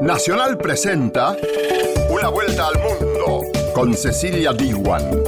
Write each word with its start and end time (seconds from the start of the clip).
Nacional 0.00 0.56
presenta 0.58 1.36
Una 2.10 2.28
vuelta 2.28 2.68
al 2.68 2.74
mundo 2.78 3.42
con 3.74 3.94
Cecilia 3.94 4.52
Diwan. 4.52 5.22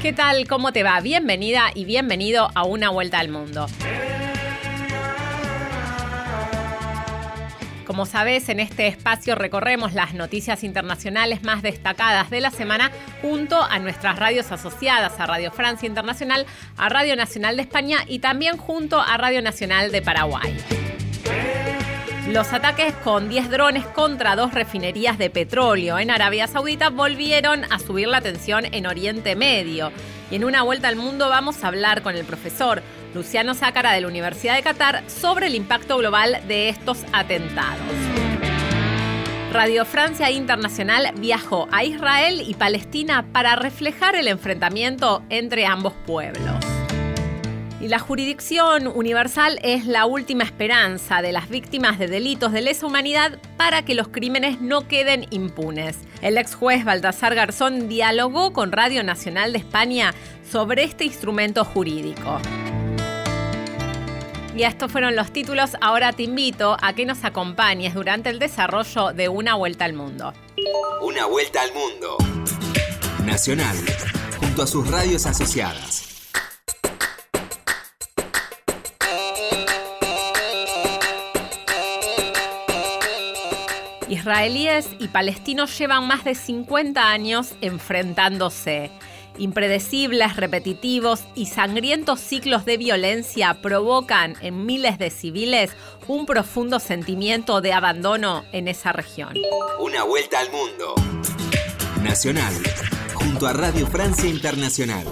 ¿Qué 0.00 0.12
tal? 0.12 0.46
¿Cómo 0.46 0.72
te 0.72 0.82
va? 0.82 1.00
Bienvenida 1.00 1.70
y 1.74 1.84
bienvenido 1.84 2.48
a 2.54 2.64
Una 2.64 2.90
vuelta 2.90 3.18
al 3.18 3.28
mundo. 3.28 3.66
Como 7.96 8.04
sabes, 8.04 8.50
en 8.50 8.60
este 8.60 8.88
espacio 8.88 9.34
recorremos 9.36 9.94
las 9.94 10.12
noticias 10.12 10.64
internacionales 10.64 11.42
más 11.42 11.62
destacadas 11.62 12.28
de 12.28 12.42
la 12.42 12.50
semana 12.50 12.92
junto 13.22 13.62
a 13.62 13.78
nuestras 13.78 14.18
radios 14.18 14.52
asociadas 14.52 15.18
a 15.18 15.24
Radio 15.24 15.50
Francia 15.50 15.86
Internacional, 15.86 16.44
a 16.76 16.90
Radio 16.90 17.16
Nacional 17.16 17.56
de 17.56 17.62
España 17.62 18.00
y 18.06 18.18
también 18.18 18.58
junto 18.58 19.00
a 19.00 19.16
Radio 19.16 19.40
Nacional 19.40 19.92
de 19.92 20.02
Paraguay. 20.02 20.58
Los 22.28 22.52
ataques 22.52 22.92
con 23.02 23.30
10 23.30 23.48
drones 23.48 23.86
contra 23.86 24.36
dos 24.36 24.52
refinerías 24.52 25.16
de 25.16 25.30
petróleo 25.30 25.98
en 25.98 26.10
Arabia 26.10 26.48
Saudita 26.48 26.90
volvieron 26.90 27.64
a 27.72 27.78
subir 27.78 28.08
la 28.08 28.20
tensión 28.20 28.66
en 28.74 28.86
Oriente 28.86 29.36
Medio. 29.36 29.90
Y 30.30 30.36
en 30.36 30.44
una 30.44 30.62
vuelta 30.62 30.88
al 30.88 30.96
mundo 30.96 31.28
vamos 31.28 31.62
a 31.62 31.68
hablar 31.68 32.02
con 32.02 32.16
el 32.16 32.24
profesor 32.24 32.82
Luciano 33.14 33.54
Sácara 33.54 33.92
de 33.92 34.00
la 34.00 34.08
Universidad 34.08 34.54
de 34.56 34.62
Qatar 34.62 35.08
sobre 35.08 35.46
el 35.46 35.54
impacto 35.54 35.96
global 35.98 36.40
de 36.48 36.68
estos 36.68 37.04
atentados. 37.12 37.80
Radio 39.52 39.86
Francia 39.86 40.30
Internacional 40.30 41.12
viajó 41.16 41.68
a 41.72 41.84
Israel 41.84 42.42
y 42.46 42.54
Palestina 42.54 43.26
para 43.32 43.56
reflejar 43.56 44.14
el 44.14 44.28
enfrentamiento 44.28 45.22
entre 45.30 45.64
ambos 45.64 45.94
pueblos. 46.06 46.75
Y 47.78 47.88
la 47.88 47.98
jurisdicción 47.98 48.86
universal 48.86 49.58
es 49.62 49.86
la 49.86 50.06
última 50.06 50.44
esperanza 50.44 51.20
de 51.20 51.32
las 51.32 51.50
víctimas 51.50 51.98
de 51.98 52.08
delitos 52.08 52.52
de 52.52 52.62
lesa 52.62 52.86
humanidad 52.86 53.38
para 53.58 53.84
que 53.84 53.94
los 53.94 54.08
crímenes 54.08 54.62
no 54.62 54.88
queden 54.88 55.26
impunes. 55.30 55.98
El 56.22 56.38
ex 56.38 56.54
juez 56.54 56.86
Baltasar 56.86 57.34
Garzón 57.34 57.88
dialogó 57.88 58.54
con 58.54 58.72
Radio 58.72 59.04
Nacional 59.04 59.52
de 59.52 59.58
España 59.58 60.14
sobre 60.50 60.84
este 60.84 61.04
instrumento 61.04 61.64
jurídico. 61.66 62.40
Y 64.56 64.62
estos 64.62 64.90
fueron 64.90 65.14
los 65.14 65.30
títulos. 65.30 65.72
Ahora 65.82 66.14
te 66.14 66.22
invito 66.22 66.78
a 66.80 66.94
que 66.94 67.04
nos 67.04 67.24
acompañes 67.24 67.92
durante 67.92 68.30
el 68.30 68.38
desarrollo 68.38 69.12
de 69.12 69.28
Una 69.28 69.54
Vuelta 69.54 69.84
al 69.84 69.92
Mundo. 69.92 70.32
Una 71.02 71.26
Vuelta 71.26 71.60
al 71.60 71.74
Mundo. 71.74 72.16
Nacional, 73.26 73.76
junto 74.40 74.62
a 74.62 74.66
sus 74.66 74.90
radios 74.90 75.26
asociadas. 75.26 76.05
Israelíes 84.08 84.88
y 84.98 85.08
palestinos 85.08 85.76
llevan 85.78 86.06
más 86.06 86.24
de 86.24 86.34
50 86.34 87.10
años 87.10 87.54
enfrentándose. 87.60 88.90
Impredecibles, 89.38 90.36
repetitivos 90.36 91.24
y 91.34 91.46
sangrientos 91.46 92.20
ciclos 92.20 92.64
de 92.64 92.78
violencia 92.78 93.60
provocan 93.60 94.34
en 94.40 94.64
miles 94.64 94.98
de 94.98 95.10
civiles 95.10 95.72
un 96.06 96.24
profundo 96.24 96.78
sentimiento 96.78 97.60
de 97.60 97.72
abandono 97.72 98.44
en 98.52 98.68
esa 98.68 98.92
región. 98.92 99.34
Una 99.78 100.04
vuelta 100.04 100.40
al 100.40 100.50
mundo. 100.50 100.94
Nacional, 102.02 102.54
junto 103.14 103.46
a 103.46 103.52
Radio 103.52 103.86
Francia 103.86 104.28
Internacional. 104.28 105.04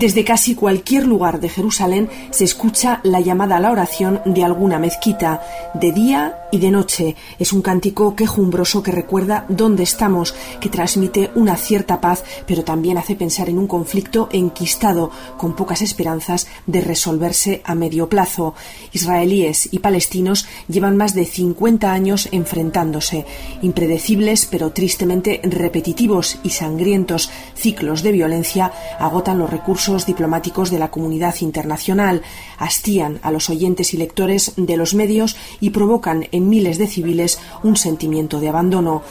Desde 0.00 0.24
casi 0.24 0.54
cualquier 0.54 1.06
lugar 1.06 1.40
de 1.40 1.50
Jerusalén 1.50 2.08
se 2.30 2.44
escucha 2.44 3.00
la 3.02 3.20
llamada 3.20 3.58
a 3.58 3.60
la 3.60 3.70
oración 3.70 4.22
de 4.24 4.42
alguna 4.42 4.78
mezquita, 4.78 5.42
de 5.74 5.92
día 5.92 6.48
y 6.50 6.58
de 6.58 6.70
noche. 6.70 7.16
Es 7.38 7.52
un 7.52 7.60
cántico 7.60 8.16
quejumbroso 8.16 8.82
que 8.82 8.92
recuerda 8.92 9.44
dónde 9.50 9.82
estamos, 9.82 10.34
que 10.58 10.70
transmite 10.70 11.30
una 11.34 11.54
cierta 11.56 12.00
paz, 12.00 12.24
pero 12.46 12.64
también 12.64 12.96
hace 12.96 13.14
pensar 13.14 13.50
en 13.50 13.58
un 13.58 13.66
conflicto 13.66 14.30
enquistado, 14.32 15.10
con 15.36 15.54
pocas 15.54 15.82
esperanzas 15.82 16.46
de 16.66 16.80
resolverse 16.80 17.60
a 17.66 17.74
medio 17.74 18.08
plazo. 18.08 18.54
Israelíes 18.94 19.68
y 19.70 19.80
palestinos 19.80 20.46
llevan 20.66 20.96
más 20.96 21.12
de 21.12 21.26
50 21.26 21.92
años 21.92 22.26
enfrentándose. 22.32 23.26
Impredecibles, 23.60 24.48
pero 24.50 24.70
tristemente 24.70 25.42
repetitivos 25.44 26.38
y 26.42 26.48
sangrientos 26.48 27.28
ciclos 27.54 28.02
de 28.02 28.12
violencia 28.12 28.72
agotan 28.98 29.38
los 29.38 29.50
recursos 29.50 29.89
diplomáticos 30.06 30.70
de 30.70 30.78
la 30.78 30.90
comunidad 30.90 31.34
internacional, 31.40 32.22
hastían 32.58 33.18
a 33.22 33.30
los 33.30 33.50
oyentes 33.50 33.92
y 33.94 33.96
lectores 33.96 34.52
de 34.56 34.76
los 34.76 34.94
medios 34.94 35.36
y 35.60 35.70
provocan 35.70 36.28
en 36.32 36.48
miles 36.48 36.78
de 36.78 36.86
civiles 36.86 37.38
un 37.62 37.76
sentimiento 37.76 38.40
de 38.40 38.48
abandono. 38.48 39.02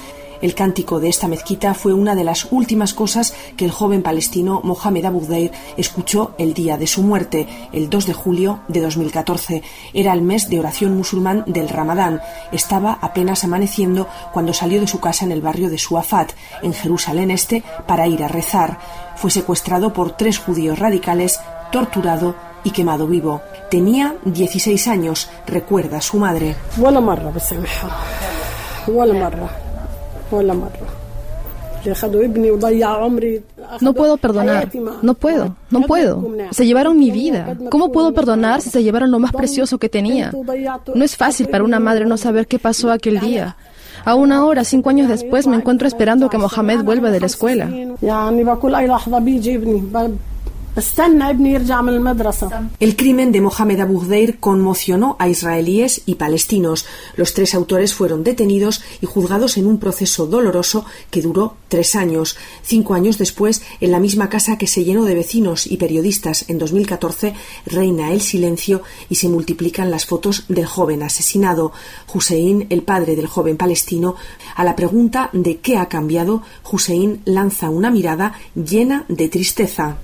El 0.42 0.56
cántico 0.56 1.00
de 1.00 1.10
esta 1.10 1.28
mezquita 1.28 1.74
fue 1.74 1.94
una 1.94 2.16
de 2.16 2.24
las 2.24 2.48
últimas 2.52 2.94
cosas 2.94 3.34
que 3.58 3.66
el 3.66 3.72
joven 3.72 4.02
palestino 4.02 4.62
Mohamed 4.64 5.06
Abu 5.06 5.26
Deir 5.26 5.52
escuchó 5.76 6.34
el 6.38 6.54
día 6.54 6.78
de 6.78 6.88
su 6.88 7.04
muerte, 7.04 7.48
el 7.74 7.90
2 7.90 8.08
de 8.08 8.14
julio 8.14 8.62
de 8.70 8.80
2014. 8.80 9.64
Era 9.94 10.14
el 10.14 10.22
mes 10.22 10.50
de 10.50 10.60
oración 10.60 10.96
musulmán 10.96 11.44
del 11.46 11.68
Ramadán. 11.68 12.22
Estaba 12.54 13.00
apenas 13.02 13.44
amaneciendo 13.44 14.08
cuando 14.32 14.54
salió 14.54 14.80
de 14.80 14.88
su 14.88 15.00
casa 15.02 15.26
en 15.26 15.34
el 15.34 15.42
barrio 15.42 15.70
de 15.70 15.78
Suafat, 15.78 16.32
en 16.62 16.74
Jerusalén 16.74 17.32
Este, 17.32 17.64
para 17.86 18.08
ir 18.08 18.24
a 18.24 18.30
rezar. 18.30 18.80
Fue 19.20 19.30
secuestrado 19.30 19.92
por 19.92 20.16
tres 20.16 20.40
judíos 20.40 20.80
radicales, 20.80 21.40
torturado 21.74 22.36
y 22.64 22.72
quemado 22.72 23.06
vivo. 23.06 23.42
Tenía 23.70 24.16
16 24.24 24.88
años, 24.88 25.30
recuerda 25.46 26.00
su 26.00 26.18
madre. 26.18 26.56
No 33.82 33.94
puedo 33.94 34.18
perdonar, 34.18 34.70
no 35.02 35.14
puedo, 35.14 35.56
no 35.70 35.82
puedo. 35.82 36.26
Se 36.52 36.66
llevaron 36.66 36.98
mi 36.98 37.12
vida. 37.12 37.58
¿Cómo 37.70 37.92
puedo 37.92 38.14
perdonar 38.14 38.62
si 38.62 38.70
se 38.70 38.84
llevaron 38.84 39.12
lo 39.12 39.20
más 39.20 39.34
precioso 39.34 39.78
que 39.78 39.90
tenía? 39.90 40.32
No 40.94 41.04
es 41.06 41.18
fácil 41.18 41.48
para 41.48 41.64
una 41.64 41.80
madre 41.80 42.06
no 42.06 42.18
saber 42.18 42.48
qué 42.48 42.58
pasó 42.58 42.90
aquel 42.92 43.20
día. 43.20 43.58
Aún 44.06 44.32
ahora, 44.32 44.64
cinco 44.64 44.90
años 44.90 45.08
después, 45.08 45.48
me 45.48 45.56
encuentro 45.56 45.88
esperando 45.88 46.30
que 46.30 46.38
Mohamed 46.38 46.84
vuelva 46.84 47.12
de 47.12 47.20
la 47.20 47.26
escuela. 47.26 47.70
El 52.80 52.96
crimen 52.96 53.32
de 53.32 53.42
Mohamed 53.42 53.80
Abu 53.80 54.06
Deir 54.06 54.40
conmocionó 54.40 55.16
a 55.20 55.28
israelíes 55.28 56.04
y 56.06 56.16
palestinos. 56.16 56.86
Los 57.16 57.34
tres 57.34 57.56
autores 57.56 57.94
fueron 57.94 58.24
detenidos 58.24 58.82
y 59.02 59.06
juzgados 59.06 59.58
en 59.58 59.66
un 59.66 59.80
proceso 59.80 60.28
doloroso 60.28 60.86
que 61.10 61.22
duró 61.22 61.56
tres 61.68 61.96
años. 61.96 62.38
Cinco 62.62 62.94
años 62.94 63.18
después, 63.18 63.62
en 63.82 63.92
la 63.92 64.00
misma 64.00 64.30
casa 64.30 64.58
que 64.58 64.68
se 64.68 64.84
llenó 64.84 65.06
de 65.06 65.16
vecinos 65.16 65.68
y 65.68 65.78
periodistas 65.78 66.46
en 66.50 66.58
2014, 66.58 67.34
reina 67.66 68.12
el 68.12 68.22
silencio 68.22 68.82
y 69.10 69.16
se 69.16 69.30
multiplican 69.30 69.92
las 69.92 70.06
fotos 70.06 70.46
del 70.50 70.66
joven 70.66 71.04
asesinado. 71.04 71.72
Hussein, 72.14 72.68
el 72.70 72.84
padre 72.84 73.16
del 73.16 73.28
joven 73.28 73.58
palestino, 73.58 74.16
a 74.56 74.64
la 74.64 74.76
pregunta 74.76 75.30
de 75.34 75.58
qué 75.58 75.78
ha 75.78 75.88
cambiado, 75.88 76.42
Hussein 76.72 77.22
lanza 77.26 77.70
una 77.70 77.92
mirada 77.92 78.34
llena 78.56 79.06
de 79.08 79.30
tristeza. 79.30 79.98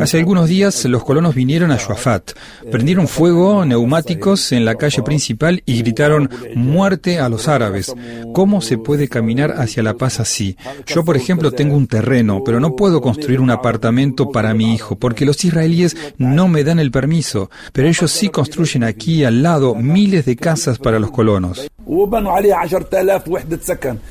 Hace 0.00 0.18
algunos 0.18 0.48
días 0.48 0.84
los 0.84 1.04
colonos 1.04 1.34
vinieron 1.34 1.70
a 1.70 1.76
Shuafat, 1.76 2.32
prendieron 2.70 3.08
fuego 3.08 3.64
neumáticos 3.64 4.52
en 4.52 4.64
la 4.64 4.74
calle 4.76 5.02
principal 5.02 5.62
y 5.66 5.78
gritaron 5.78 6.30
muerte 6.54 7.18
a 7.18 7.28
los 7.28 7.48
árabes. 7.48 7.94
¿Cómo 8.32 8.60
se 8.60 8.78
puede 8.78 9.08
caminar 9.08 9.52
hacia 9.58 9.82
la 9.82 9.94
paz 9.94 10.20
así? 10.20 10.56
Yo, 10.86 11.04
por 11.04 11.16
ejemplo, 11.16 11.52
tengo 11.52 11.76
un 11.76 11.86
terreno, 11.86 12.42
pero 12.44 12.60
no 12.60 12.76
puedo 12.76 13.00
construir 13.00 13.40
un 13.40 13.50
apartamento 13.50 14.30
para 14.30 14.54
mi 14.54 14.74
hijo 14.74 14.96
porque 14.96 15.24
los 15.24 15.44
israelíes 15.44 15.96
no 16.18 16.48
me 16.48 16.64
dan 16.64 16.78
el 16.78 16.90
permiso, 16.90 17.50
pero 17.72 17.88
ellos 17.88 18.10
sí 18.10 18.28
construyen 18.28 18.84
aquí 18.84 19.24
al 19.24 19.42
lado 19.42 19.74
miles 19.74 20.24
de 20.24 20.36
casas 20.36 20.78
para 20.78 20.98
los 20.98 21.10
colonos. 21.10 21.66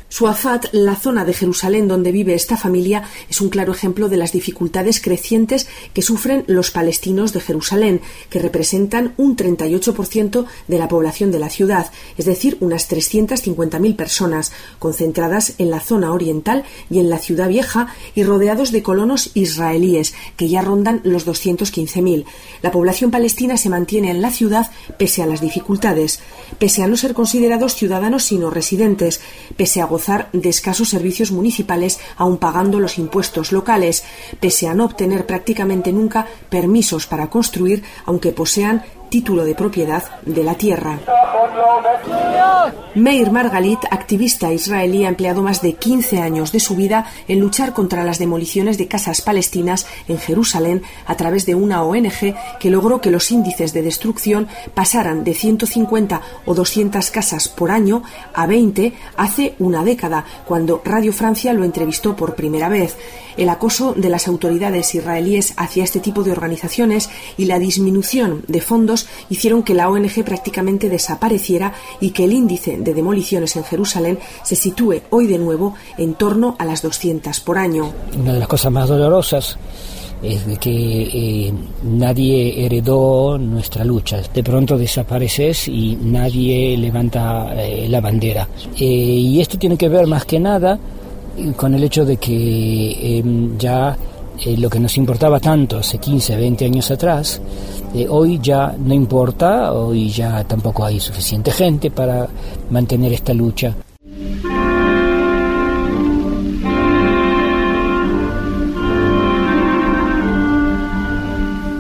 Suafat, 0.08 0.66
la 0.72 0.96
zona 0.96 1.26
de 1.26 1.34
Jerusalén 1.34 1.88
donde 1.88 2.12
vive 2.12 2.34
esta 2.34 2.56
familia, 2.56 3.04
es 3.30 3.42
un 3.42 3.50
claro 3.50 3.74
ejemplo 3.74 4.10
de 4.10 4.18
las 4.18 4.32
dificultades 4.32 5.02
crecientes 5.02 5.68
que 5.94 6.02
sufren 6.02 6.44
los 6.48 6.72
palestinos 6.72 7.34
de 7.34 7.42
Jerusalén, 7.42 8.02
que 8.30 8.40
representan 8.40 9.14
un 9.18 9.36
38% 9.36 10.46
de 10.68 10.78
la 10.78 10.88
población 10.88 11.32
de 11.32 11.40
la 11.40 11.50
ciudad, 11.50 11.92
es 12.18 12.26
decir, 12.26 12.58
unas 12.60 12.90
350.000 12.90 13.96
personas, 13.96 14.52
concentradas 14.80 15.54
en 15.58 15.70
la 15.70 15.80
zona 15.80 16.14
oriental 16.14 16.64
y 16.90 17.00
en 17.00 17.10
la 17.10 17.20
ciudad 17.20 17.50
vieja 17.50 17.94
y 18.14 18.24
rodeados 18.24 18.72
de 18.72 18.84
colonos 18.84 19.32
israelíes, 19.34 20.14
que 20.38 20.50
ya 20.50 20.62
rondan 20.62 21.02
los 21.04 21.26
215.000. 21.26 22.26
La 22.62 22.72
población 22.72 23.12
palestina 23.12 23.58
se 23.58 23.70
mantiene 23.70 24.12
en 24.12 24.22
la 24.22 24.32
ciudad 24.32 24.72
pese 24.98 25.22
a 25.22 25.26
las 25.26 25.42
dificultades, 25.42 26.20
pese 26.60 26.84
a 26.84 26.88
no 26.88 26.98
ser 26.98 27.14
considerados 27.14 27.76
ciudadanos 27.76 28.24
sino 28.24 28.50
residentes, 28.50 29.22
pese 29.58 29.82
a 29.82 29.86
gozar 29.86 30.30
de 30.34 30.50
escasos 30.50 30.90
servicios 30.90 31.32
municipales 31.32 32.00
aun 32.18 32.38
pagando 32.38 32.80
los 32.80 32.95
impuestos 32.98 33.52
locales, 33.52 34.04
pese 34.40 34.68
a 34.68 34.74
no 34.74 34.86
obtener 34.86 35.26
prácticamente 35.26 35.92
nunca 35.92 36.28
permisos 36.50 37.08
para 37.08 37.30
construir 37.30 37.84
aunque 38.06 38.32
posean 38.32 38.84
título 39.10 39.46
de 39.46 39.56
propiedad 39.56 40.04
de 40.26 40.44
la 40.44 40.56
tierra. 40.56 41.00
Meir 42.96 43.32
Margalit, 43.32 43.80
activista 43.92 44.54
israelí, 44.54 45.06
ha 45.06 45.10
empleado 45.10 45.42
más 45.42 45.62
de 45.62 45.74
15 45.74 46.22
años 46.22 46.52
de 46.52 46.60
su 46.60 46.76
vida 46.76 47.06
en 47.28 47.40
luchar 47.40 47.74
contra 47.74 48.04
las 48.04 48.20
demoliciones 48.20 48.78
de 48.78 48.88
casas 48.88 49.22
palestinas 49.22 49.86
en 50.08 50.18
Jerusalén 50.18 50.82
a 51.06 51.16
través 51.16 51.46
de 51.46 51.56
una 51.56 51.84
ONG 51.84 52.36
que 52.60 52.70
logró 52.70 53.02
que 53.02 53.12
los 53.12 53.32
índices 53.32 53.74
de 53.74 53.82
destrucción 53.82 54.48
pasaran 54.74 55.24
de 55.24 55.34
150 55.34 56.22
o 56.46 56.54
200 56.54 57.12
casas 57.12 57.50
por 57.50 57.72
año 57.72 58.04
a 58.34 58.48
20 58.48 58.94
hace 59.18 59.56
una 59.60 59.84
década, 59.84 60.26
cuando 60.46 60.82
Radio 60.84 61.12
Francia 61.12 61.54
lo 61.54 61.64
entrevistó 61.64 62.16
por 62.16 62.36
primera 62.36 62.70
vez. 62.70 62.98
El 63.38 63.50
acoso 63.50 63.94
de 63.94 64.10
las 64.10 64.30
autoridades 64.30 64.96
israelíes 64.96 65.54
hacia 65.58 65.84
este 65.84 66.00
tipo 66.00 66.24
de 66.24 66.32
organizaciones 66.32 67.10
y 67.36 67.46
la 67.46 67.60
disminución 67.60 68.44
de 68.48 68.62
fondos 68.62 68.95
hicieron 69.30 69.64
que 69.64 69.74
la 69.74 69.90
ONG 69.90 70.24
prácticamente 70.24 70.90
desapareciera 70.90 71.74
y 72.00 72.12
que 72.12 72.26
el 72.26 72.34
índice 72.34 72.78
de 72.78 72.94
demoliciones 72.94 73.56
en 73.56 73.64
Jerusalén 73.64 74.20
se 74.44 74.56
sitúe 74.56 75.02
hoy 75.10 75.28
de 75.28 75.38
nuevo 75.38 75.74
en 75.98 76.14
torno 76.16 76.56
a 76.60 76.66
las 76.66 76.82
200 76.82 77.40
por 77.42 77.58
año. 77.58 77.92
Una 78.20 78.34
de 78.34 78.40
las 78.40 78.48
cosas 78.48 78.72
más 78.72 78.90
dolorosas 78.90 79.58
es 80.22 80.46
de 80.46 80.58
que 80.58 80.70
eh, 80.72 81.54
nadie 81.84 82.66
heredó 82.66 83.38
nuestra 83.38 83.84
lucha. 83.84 84.22
De 84.34 84.44
pronto 84.44 84.78
desapareces 84.78 85.68
y 85.68 85.98
nadie 86.02 86.78
levanta 86.78 87.54
eh, 87.56 87.88
la 87.90 88.02
bandera. 88.02 88.48
Eh, 88.80 88.86
y 88.86 89.42
esto 89.42 89.58
tiene 89.58 89.78
que 89.78 89.90
ver 89.90 90.08
más 90.08 90.26
que 90.26 90.40
nada 90.40 90.80
con 91.58 91.74
el 91.74 91.84
hecho 91.84 92.06
de 92.06 92.16
que 92.16 93.22
ya 93.60 93.98
eh, 94.44 94.58
lo 94.58 94.70
que 94.70 94.80
nos 94.80 94.98
importaba 94.98 95.40
tanto 95.40 95.78
hace 95.78 95.98
15, 95.98 96.36
20 96.36 96.66
años 96.66 96.92
atrás, 96.92 97.42
eh, 97.94 98.08
hoy 98.10 98.40
ya 98.42 98.76
no 98.78 98.94
importa, 98.94 99.72
hoy 99.74 100.10
ya 100.10 100.44
tampoco 100.44 100.86
hay 100.86 101.00
suficiente 101.00 101.52
gente 101.52 101.92
para 101.92 102.28
mantener 102.70 103.14
esta 103.14 103.34
lucha. 103.34 103.76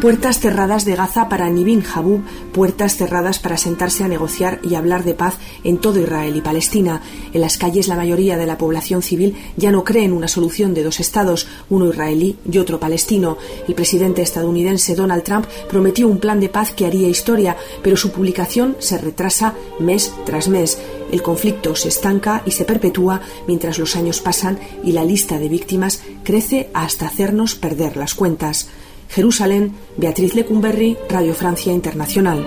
Puertas 0.05 0.39
cerradas 0.39 0.85
de 0.85 0.95
Gaza 0.95 1.29
para 1.29 1.49
Nibin 1.49 1.83
Habub, 1.83 2.21
puertas 2.53 2.95
cerradas 2.95 3.39
para 3.39 3.57
sentarse 3.57 4.03
a 4.03 4.07
negociar 4.07 4.59
y 4.61 4.75
hablar 4.75 5.03
de 5.03 5.15
paz 5.15 5.39
en 5.63 5.79
todo 5.79 5.99
Israel 5.99 6.35
y 6.35 6.41
Palestina. 6.41 7.01
En 7.33 7.41
las 7.41 7.57
calles 7.57 7.87
la 7.87 7.95
mayoría 7.95 8.37
de 8.37 8.45
la 8.45 8.59
población 8.59 9.01
civil 9.01 9.35
ya 9.57 9.71
no 9.71 9.83
cree 9.83 10.03
en 10.03 10.13
una 10.13 10.27
solución 10.27 10.75
de 10.75 10.83
dos 10.83 10.99
estados, 10.99 11.47
uno 11.71 11.89
israelí 11.89 12.37
y 12.47 12.59
otro 12.59 12.79
palestino. 12.79 13.39
El 13.67 13.73
presidente 13.73 14.21
estadounidense 14.21 14.93
Donald 14.93 15.23
Trump 15.23 15.47
prometió 15.67 16.07
un 16.07 16.19
plan 16.19 16.39
de 16.39 16.49
paz 16.49 16.71
que 16.71 16.85
haría 16.85 17.07
historia, 17.07 17.57
pero 17.81 17.97
su 17.97 18.11
publicación 18.11 18.75
se 18.77 18.99
retrasa 18.99 19.55
mes 19.79 20.13
tras 20.23 20.49
mes. 20.49 20.77
El 21.11 21.23
conflicto 21.23 21.75
se 21.75 21.87
estanca 21.87 22.43
y 22.45 22.51
se 22.51 22.65
perpetúa 22.65 23.21
mientras 23.47 23.79
los 23.79 23.95
años 23.95 24.21
pasan 24.21 24.59
y 24.83 24.91
la 24.91 25.03
lista 25.03 25.39
de 25.39 25.49
víctimas 25.49 26.03
crece 26.23 26.69
hasta 26.75 27.07
hacernos 27.07 27.55
perder 27.55 27.97
las 27.97 28.13
cuentas. 28.13 28.69
Jerusalén, 29.09 29.75
Beatriz 29.97 30.35
Lecumberri, 30.35 30.97
Radio 31.09 31.33
Francia 31.33 31.71
Internacional. 31.71 32.45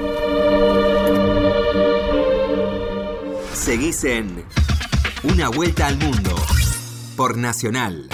Seguís 3.55 4.05
en 4.05 4.45
Una 5.23 5.49
Vuelta 5.49 5.87
al 5.87 5.99
Mundo 5.99 6.35
por 7.17 7.37
Nacional. 7.37 8.09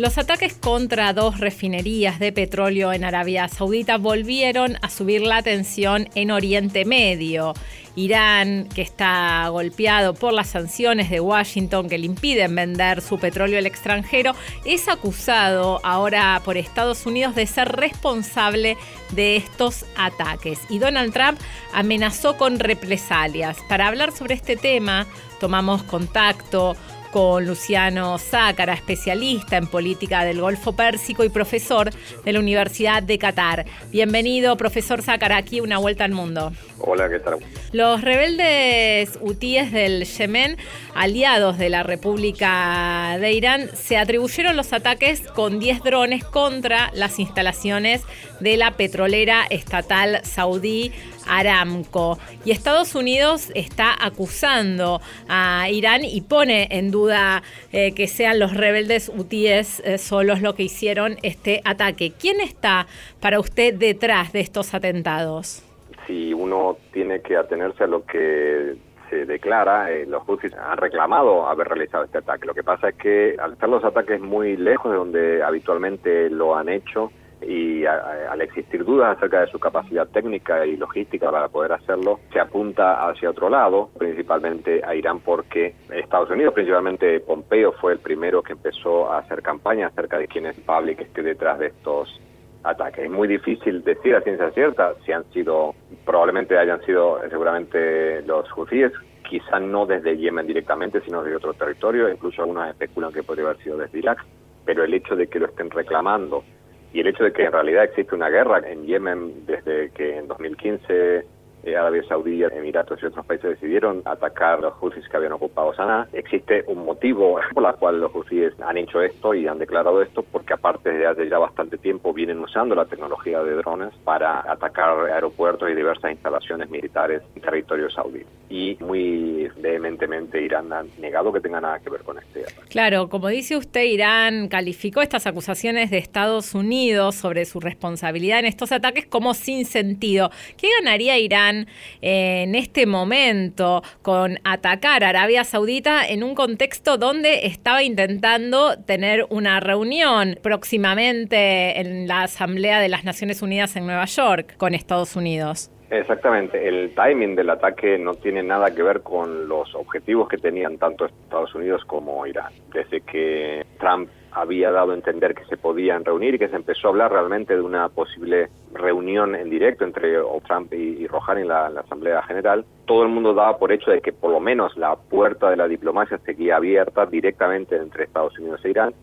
Los 0.00 0.16
ataques 0.16 0.54
contra 0.54 1.12
dos 1.12 1.40
refinerías 1.40 2.18
de 2.18 2.32
petróleo 2.32 2.90
en 2.90 3.04
Arabia 3.04 3.48
Saudita 3.48 3.98
volvieron 3.98 4.78
a 4.80 4.88
subir 4.88 5.20
la 5.20 5.42
tensión 5.42 6.08
en 6.14 6.30
Oriente 6.30 6.86
Medio. 6.86 7.52
Irán, 7.96 8.66
que 8.74 8.80
está 8.80 9.46
golpeado 9.50 10.14
por 10.14 10.32
las 10.32 10.48
sanciones 10.48 11.10
de 11.10 11.20
Washington 11.20 11.90
que 11.90 11.98
le 11.98 12.06
impiden 12.06 12.54
vender 12.54 13.02
su 13.02 13.18
petróleo 13.18 13.58
al 13.58 13.66
extranjero, 13.66 14.34
es 14.64 14.88
acusado 14.88 15.82
ahora 15.84 16.40
por 16.46 16.56
Estados 16.56 17.04
Unidos 17.04 17.34
de 17.34 17.46
ser 17.46 17.68
responsable 17.68 18.78
de 19.10 19.36
estos 19.36 19.84
ataques. 19.98 20.60
Y 20.70 20.78
Donald 20.78 21.12
Trump 21.12 21.38
amenazó 21.74 22.38
con 22.38 22.58
represalias. 22.58 23.58
Para 23.68 23.88
hablar 23.88 24.12
sobre 24.12 24.32
este 24.32 24.56
tema, 24.56 25.06
tomamos 25.40 25.82
contacto 25.82 26.74
con 27.10 27.46
Luciano 27.46 28.18
Zácara, 28.18 28.74
especialista 28.74 29.56
en 29.56 29.66
política 29.66 30.24
del 30.24 30.40
Golfo 30.40 30.72
Pérsico 30.72 31.24
y 31.24 31.28
profesor 31.28 31.90
de 32.24 32.32
la 32.32 32.38
Universidad 32.38 33.02
de 33.02 33.18
Qatar. 33.18 33.66
Bienvenido, 33.90 34.56
profesor 34.56 35.02
Zácara, 35.02 35.36
aquí 35.36 35.60
una 35.60 35.78
vuelta 35.78 36.04
al 36.04 36.12
mundo. 36.12 36.52
Hola, 36.78 37.08
¿qué 37.08 37.18
tal? 37.18 37.38
Los 37.72 38.00
rebeldes 38.00 39.18
hutíes 39.20 39.72
del 39.72 40.04
Yemen, 40.04 40.56
aliados 40.94 41.58
de 41.58 41.68
la 41.68 41.82
República 41.82 43.16
de 43.20 43.32
Irán, 43.32 43.70
se 43.74 43.96
atribuyeron 43.96 44.56
los 44.56 44.72
ataques 44.72 45.22
con 45.22 45.58
10 45.58 45.82
drones 45.82 46.24
contra 46.24 46.90
las 46.94 47.18
instalaciones 47.18 48.02
de 48.40 48.56
la 48.56 48.72
petrolera 48.72 49.44
estatal 49.50 50.20
saudí 50.24 50.92
Aramco. 51.28 52.18
Y 52.44 52.50
Estados 52.50 52.94
Unidos 52.94 53.50
está 53.54 53.94
acusando 53.98 55.00
a 55.28 55.68
Irán 55.70 56.04
y 56.04 56.20
pone 56.22 56.68
en 56.70 56.90
duda 56.90 57.42
eh, 57.72 57.92
que 57.94 58.06
sean 58.06 58.38
los 58.38 58.54
rebeldes 58.54 59.08
hutíes 59.08 59.80
eh, 59.80 59.98
solos 59.98 60.40
lo 60.42 60.54
que 60.54 60.64
hicieron 60.64 61.16
este 61.22 61.60
ataque. 61.64 62.12
¿Quién 62.18 62.40
está 62.40 62.86
para 63.20 63.40
usted 63.40 63.74
detrás 63.74 64.32
de 64.32 64.40
estos 64.40 64.74
atentados? 64.74 65.64
Si 66.06 66.32
uno 66.32 66.76
tiene 66.92 67.20
que 67.20 67.36
atenerse 67.36 67.84
a 67.84 67.86
lo 67.86 68.04
que 68.04 68.76
se 69.10 69.26
declara, 69.26 69.90
eh, 69.90 70.06
los 70.06 70.22
hutíes 70.26 70.54
han 70.54 70.78
reclamado 70.78 71.46
haber 71.46 71.68
realizado 71.68 72.04
este 72.04 72.18
ataque. 72.18 72.46
Lo 72.46 72.54
que 72.54 72.62
pasa 72.62 72.90
es 72.90 72.94
que 72.94 73.36
al 73.38 73.52
estar 73.52 73.68
los 73.68 73.84
ataques 73.84 74.20
muy 74.20 74.56
lejos 74.56 74.92
de 74.92 74.98
donde 74.98 75.42
habitualmente 75.42 76.30
lo 76.30 76.56
han 76.56 76.68
hecho, 76.68 77.10
y 77.42 77.84
al 77.86 78.40
existir 78.42 78.84
dudas 78.84 79.16
acerca 79.16 79.40
de 79.40 79.46
su 79.48 79.58
capacidad 79.58 80.06
técnica 80.08 80.66
y 80.66 80.76
logística 80.76 81.30
para 81.30 81.48
poder 81.48 81.72
hacerlo, 81.72 82.20
se 82.32 82.40
apunta 82.40 83.08
hacia 83.08 83.30
otro 83.30 83.48
lado, 83.48 83.90
principalmente 83.98 84.82
a 84.84 84.94
Irán, 84.94 85.20
porque 85.20 85.74
Estados 85.90 86.30
Unidos, 86.30 86.54
principalmente 86.54 87.20
Pompeo, 87.20 87.72
fue 87.72 87.92
el 87.92 87.98
primero 87.98 88.42
que 88.42 88.52
empezó 88.52 89.10
a 89.10 89.18
hacer 89.18 89.42
campaña 89.42 89.88
acerca 89.88 90.18
de 90.18 90.28
quién 90.28 90.46
es 90.46 90.58
Pablo 90.60 90.94
que 90.96 91.04
esté 91.04 91.22
detrás 91.22 91.58
de 91.58 91.68
estos 91.68 92.20
ataques. 92.62 93.04
Es 93.04 93.10
muy 93.10 93.28
difícil 93.28 93.82
decir 93.82 94.14
a 94.14 94.20
ciencia 94.22 94.50
cierta 94.50 94.94
si 95.04 95.12
han 95.12 95.24
sido, 95.32 95.74
probablemente 96.04 96.58
hayan 96.58 96.82
sido 96.82 97.20
seguramente 97.28 98.22
los 98.22 98.46
hutíes, 98.56 98.92
quizá 99.28 99.60
no 99.60 99.86
desde 99.86 100.16
Yemen 100.16 100.46
directamente, 100.46 101.00
sino 101.02 101.22
de 101.22 101.36
otro 101.36 101.54
territorio, 101.54 102.08
incluso 102.08 102.42
algunos 102.42 102.68
especulan 102.68 103.12
que 103.12 103.22
podría 103.22 103.46
haber 103.46 103.62
sido 103.62 103.76
desde 103.76 103.98
Irak, 103.98 104.24
pero 104.64 104.84
el 104.84 104.92
hecho 104.92 105.16
de 105.16 105.28
que 105.28 105.38
lo 105.38 105.46
estén 105.46 105.70
reclamando 105.70 106.44
y 106.92 107.00
el 107.00 107.06
hecho 107.06 107.24
de 107.24 107.32
que 107.32 107.44
en 107.44 107.52
realidad 107.52 107.84
existe 107.84 108.14
una 108.14 108.28
guerra 108.28 108.58
en 108.66 108.84
Yemen 108.84 109.46
desde 109.46 109.90
que 109.90 110.18
en 110.18 110.28
2015 110.28 111.24
eh, 111.64 111.76
Arabia 111.76 112.02
Saudí, 112.08 112.42
Emiratos 112.42 113.02
y 113.02 113.06
otros 113.06 113.26
países 113.26 113.50
decidieron 113.50 114.02
atacar 114.04 114.60
los 114.60 114.74
husis 114.80 115.08
que 115.08 115.16
habían 115.16 115.32
ocupado 115.32 115.74
Sanaa. 115.74 116.08
Existe 116.12 116.64
un 116.66 116.84
motivo 116.84 117.38
por 117.52 117.66
el 117.66 117.74
cual 117.76 118.00
los 118.00 118.14
husis 118.14 118.52
han 118.60 118.76
hecho 118.78 119.02
esto 119.02 119.34
y 119.34 119.46
han 119.46 119.58
declarado 119.58 120.02
esto, 120.02 120.22
porque 120.22 120.54
aparte 120.54 120.90
de 120.90 121.06
hace 121.06 121.28
ya 121.28 121.38
bastante 121.38 121.78
tiempo 121.78 122.12
vienen 122.12 122.40
usando 122.40 122.74
la 122.74 122.84
tecnología 122.84 123.42
de 123.42 123.54
drones 123.54 123.94
para 124.04 124.50
atacar 124.50 125.10
aeropuertos 125.10 125.70
y 125.70 125.74
diversas 125.74 126.12
instalaciones 126.12 126.70
militares 126.70 127.22
en 127.34 127.42
territorio 127.42 127.90
saudí. 127.90 128.24
Y 128.48 128.76
muy 128.80 129.48
vehementemente 129.58 130.42
Irán 130.42 130.72
ha 130.72 130.82
negado 130.98 131.32
que 131.32 131.40
tenga 131.40 131.60
nada 131.60 131.78
que 131.78 131.90
ver 131.90 132.02
con 132.02 132.18
este 132.18 132.42
ataque. 132.42 132.68
Claro, 132.68 133.08
como 133.08 133.28
dice 133.28 133.56
usted, 133.56 133.84
Irán 133.84 134.48
calificó 134.48 135.02
estas 135.02 135.26
acusaciones 135.26 135.90
de 135.90 135.98
Estados 135.98 136.54
Unidos 136.54 137.14
sobre 137.14 137.44
su 137.44 137.60
responsabilidad 137.60 138.40
en 138.40 138.46
estos 138.46 138.72
ataques 138.72 139.06
como 139.06 139.34
sin 139.34 139.64
sentido. 139.64 140.30
¿Qué 140.56 140.68
ganaría 140.80 141.18
Irán? 141.18 141.49
Irán 141.50 141.66
en 142.00 142.54
este 142.54 142.86
momento 142.86 143.82
con 144.02 144.38
atacar 144.44 145.04
a 145.04 145.08
Arabia 145.10 145.44
Saudita 145.44 146.06
en 146.06 146.22
un 146.22 146.34
contexto 146.34 146.96
donde 146.96 147.46
estaba 147.46 147.82
intentando 147.82 148.78
tener 148.86 149.26
una 149.30 149.60
reunión 149.60 150.38
próximamente 150.42 151.80
en 151.80 152.06
la 152.08 152.22
Asamblea 152.22 152.80
de 152.80 152.88
las 152.88 153.04
Naciones 153.04 153.42
Unidas 153.42 153.76
en 153.76 153.86
Nueva 153.86 154.04
York 154.06 154.56
con 154.56 154.74
Estados 154.74 155.16
Unidos. 155.16 155.70
Exactamente, 155.90 156.68
el 156.68 156.94
timing 156.94 157.34
del 157.34 157.50
ataque 157.50 157.98
no 157.98 158.14
tiene 158.14 158.44
nada 158.44 158.72
que 158.72 158.80
ver 158.80 159.00
con 159.00 159.48
los 159.48 159.74
objetivos 159.74 160.28
que 160.28 160.36
tenían 160.36 160.78
tanto 160.78 161.06
Estados 161.06 161.52
Unidos 161.56 161.84
como 161.84 162.24
Irán. 162.26 162.52
Desde 162.72 163.00
que 163.00 163.66
Trump 163.80 164.08
había 164.32 164.70
dado 164.70 164.92
a 164.92 164.94
entender 164.94 165.34
que 165.34 165.44
se 165.46 165.56
podían 165.56 166.04
reunir 166.04 166.34
y 166.34 166.38
que 166.38 166.48
se 166.48 166.56
empezó 166.56 166.88
a 166.88 166.90
hablar 166.90 167.12
realmente 167.12 167.54
de 167.54 167.60
una 167.60 167.88
posible 167.88 168.48
reunión 168.72 169.34
en 169.34 169.50
directo 169.50 169.84
entre 169.84 170.18
Trump 170.46 170.72
y, 170.72 171.06
Rouhani 171.06 171.42
en 171.42 171.48
la, 171.48 171.66
Asamblea 171.66 172.22
General, 172.22 172.64
todo 172.86 173.02
el 173.02 173.08
mundo 173.08 173.34
daba 173.34 173.58
por 173.58 173.72
hecho 173.72 173.90
de 173.90 174.00
que 174.00 174.12
por 174.12 174.30
lo 174.30 174.40
menos 174.40 174.76
la 174.76 174.96
puerta 174.96 175.50
de 175.50 175.56
la 175.56 175.68
diplomacia 175.68 176.18
seguía 176.18 176.56
abierta 176.56 177.06
directamente 177.06 177.76
entre 177.76 178.04
Estados 178.04 178.38
Unidos 178.38 178.60
e 178.64 178.70
Irán 178.70 178.94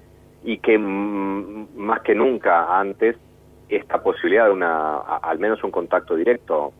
y 0.43 0.59
que 0.59 0.77
más 0.77 2.01
que 2.01 2.15
nunca 2.15 2.79
antes 2.79 3.17
esta 3.69 4.01
posibilidad 4.01 4.45
de 4.45 4.51
una, 4.51 4.97
al 4.97 5.39
menos 5.39 5.63
un 5.63 5.71
contacto 5.71 6.15
directo, 6.15 6.71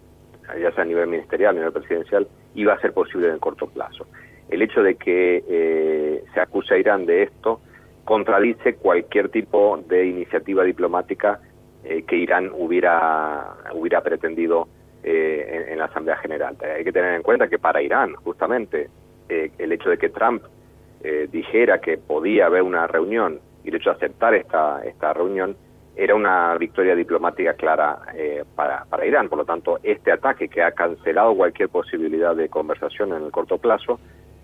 ya 0.60 0.72
sea 0.72 0.84
a 0.84 0.88
nivel 0.88 1.08
ministerial, 1.08 1.56
a 1.56 1.60
nivel 1.60 1.74
presidencial, 1.74 2.28
iba 2.56 2.74
a 2.74 2.80
ser 2.80 2.94
posible 2.94 3.28
en 3.28 3.34
el 3.34 3.40
corto 3.40 3.68
plazo. 3.68 4.08
El 4.50 4.62
hecho 4.62 4.82
de 4.82 4.96
que 4.96 5.44
eh, 5.48 6.24
se 6.34 6.40
acuse 6.40 6.76
a 6.76 6.78
Irán 6.78 7.06
de 7.06 7.24
esto 7.24 7.60
contradice 8.08 8.76
cualquier 8.76 9.30
tipo 9.30 9.78
de 9.88 10.08
iniciativa 10.08 10.64
diplomática 10.64 11.40
eh, 11.84 12.04
que 12.08 12.16
Irán 12.16 12.50
hubiera, 12.52 13.54
hubiera 13.76 14.02
pretendido 14.02 14.68
eh, 15.04 15.68
en, 15.70 15.78
la 15.78 15.86
Asamblea 15.86 16.18
General. 16.18 16.58
Hay 16.76 16.84
que 16.84 16.92
tener 16.92 17.14
en 17.14 17.22
cuenta 17.22 17.48
que 17.48 17.60
para 17.60 17.82
Irán, 17.82 18.16
justamente, 18.16 18.90
el 19.30 19.72
hecho 19.72 19.90
de 19.90 19.98
que 19.98 20.10
Trump 20.10 20.42
dijera 21.32 21.80
que 21.80 21.98
podía 21.98 22.46
haber 22.48 22.64
una 22.64 22.88
reunión 22.88 23.40
y 23.64 23.70
el 23.70 23.76
hecho 23.76 23.90
de 23.92 23.98
aceptar 23.98 24.34
esta, 24.34 24.82
esta 24.86 25.14
reunión 25.14 25.56
era 25.98 26.14
una 26.14 26.56
victoria 26.58 26.96
diplomática 26.96 27.56
clara 27.56 27.98
eh, 28.14 28.44
para, 28.56 28.86
para, 28.86 29.06
Irán. 29.06 29.30
Por 29.30 29.40
lo 29.40 29.46
tanto, 29.46 29.80
este 29.82 30.12
ataque 30.12 30.48
que 30.48 30.62
ha 30.62 30.72
cancelado 30.72 31.36
cualquier 31.36 31.70
posibilidad 31.70 32.36
de 32.36 32.50
conversación 32.50 33.14
en 33.14 33.24
el 33.24 33.32
corto 33.32 33.58
plazo, 33.58 34.00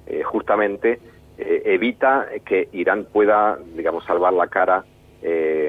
eh, 0.07 0.23
justamente 0.23 0.99
eh, 1.37 1.61
evita 1.65 2.27
que 2.45 2.69
Irán 2.71 3.05
pueda, 3.11 3.57
digamos, 3.75 4.05
salvar 4.05 4.33
la 4.33 4.47
cara 4.47 4.85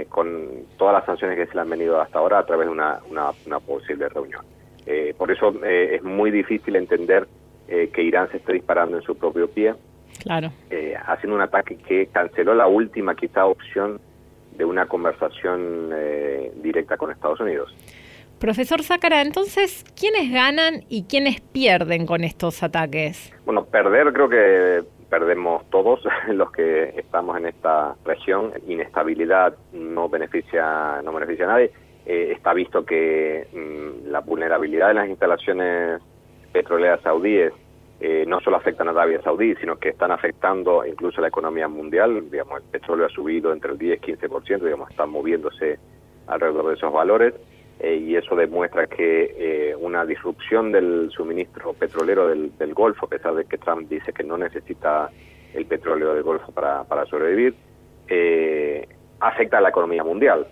con 0.09 0.49
todas 0.77 0.95
las 0.95 1.07
sanciones 1.07 1.37
que 1.37 1.47
se 1.47 1.55
le 1.55 1.61
han 1.61 1.71
venido 1.71 2.01
hasta 2.01 2.19
ahora 2.19 2.41
a 2.41 2.45
través 2.45 2.67
de 2.67 2.73
una, 2.73 2.99
una, 3.09 3.61
posible 3.61 4.09
reunión. 4.09 4.45
por 5.17 5.31
eso 5.31 5.55
es 5.65 6.03
muy 6.03 6.33
difícil 6.33 6.75
entender 6.75 7.29
que 7.69 8.03
Irán 8.03 8.29
se 8.33 8.39
esté 8.39 8.55
disparando 8.55 8.97
en 8.97 9.05
su 9.05 9.17
propio 9.17 9.49
pie, 9.49 9.75
claro. 10.25 10.51
haciendo 11.07 11.37
un 11.37 11.43
ataque 11.43 11.77
que 11.77 12.09
canceló 12.09 12.53
la 12.57 12.67
última 12.67 13.15
quizá 13.15 13.47
opción 13.47 14.01
de 14.57 14.65
una 14.65 14.87
conversación 14.87 15.91
eh, 15.93 16.53
directa 16.57 16.97
con 16.97 17.11
Estados 17.11 17.41
Unidos. 17.41 17.75
Profesor 18.39 18.83
Sácara, 18.83 19.23
entonces, 19.23 19.85
¿quiénes 19.99 20.31
ganan 20.33 20.85
y 20.89 21.05
quiénes 21.05 21.41
pierden 21.41 22.05
con 22.05 22.25
estos 22.25 22.63
ataques? 22.63 23.33
Bueno, 23.45 23.65
perder 23.65 24.13
creo 24.13 24.29
que 24.29 24.83
perdemos 25.15 25.63
todos 25.71 26.01
los 26.29 26.51
que 26.51 26.93
estamos 26.97 27.37
en 27.37 27.47
esta 27.47 27.95
región. 28.05 28.53
Inestabilidad 28.67 29.55
no 29.73 30.09
beneficia, 30.09 31.01
no 31.05 31.13
beneficia 31.13 31.45
a 31.45 31.49
nadie. 31.49 31.71
Eh, 32.05 32.33
está 32.33 32.53
visto 32.53 32.85
que 32.85 33.47
mm, 33.53 34.11
la 34.11 34.19
vulnerabilidad 34.21 34.89
de 34.89 34.95
las 34.95 35.09
instalaciones 35.09 36.03
petroleras 36.53 37.01
saudíes 37.03 37.53
eh, 38.01 38.25
no 38.27 38.41
solo 38.41 38.57
afectan 38.57 38.89
a 38.89 38.91
Arabia 38.91 39.23
Saudí, 39.23 39.55
sino 39.55 39.77
que 39.77 39.91
están 39.91 40.11
afectando 40.11 40.85
incluso 40.85 41.21
la 41.21 41.29
economía 41.29 41.69
mundial. 41.69 42.29
Digamos, 42.29 42.61
el 42.61 42.69
petróleo 42.69 43.07
ha 43.07 43.11
subido 43.11 43.53
entre 43.53 43.71
el 43.71 43.79
10 43.79 44.01
y 44.03 44.13
15%, 44.15 44.65
digamos, 44.65 44.91
están 44.91 45.11
moviéndose 45.11 45.79
alrededor 46.27 46.67
de 46.67 46.75
esos 46.75 46.93
valores. 46.93 47.35
Eh, 47.81 47.97
y 47.97 48.17
eso 48.17 48.37
demuestra 48.37 48.87
que 48.87 49.35
eh, 49.37 49.77
una 49.77 50.07
disrupción 50.07 50.73
del 50.73 51.11
suministro 51.11 51.73
petrolero 51.73 52.29
del, 52.29 52.75
Golfo, 52.75 53.07
a 53.07 53.09
pesar 53.09 53.35
de 53.35 53.45
que 53.45 53.59
Trump 53.59 53.89
dice 53.89 54.13
que 54.13 54.23
no 54.23 54.39
necesita 54.39 55.11
el 55.53 55.67
petróleo 55.67 56.15
del 56.15 56.23
Golfo 56.23 56.53
para, 56.53 56.85
para 56.85 57.05
sobrevivir, 57.07 57.55
afecta 59.21 59.59
a 59.59 59.61
la 59.61 59.71
economía 59.71 60.05
mundial. 60.05 60.47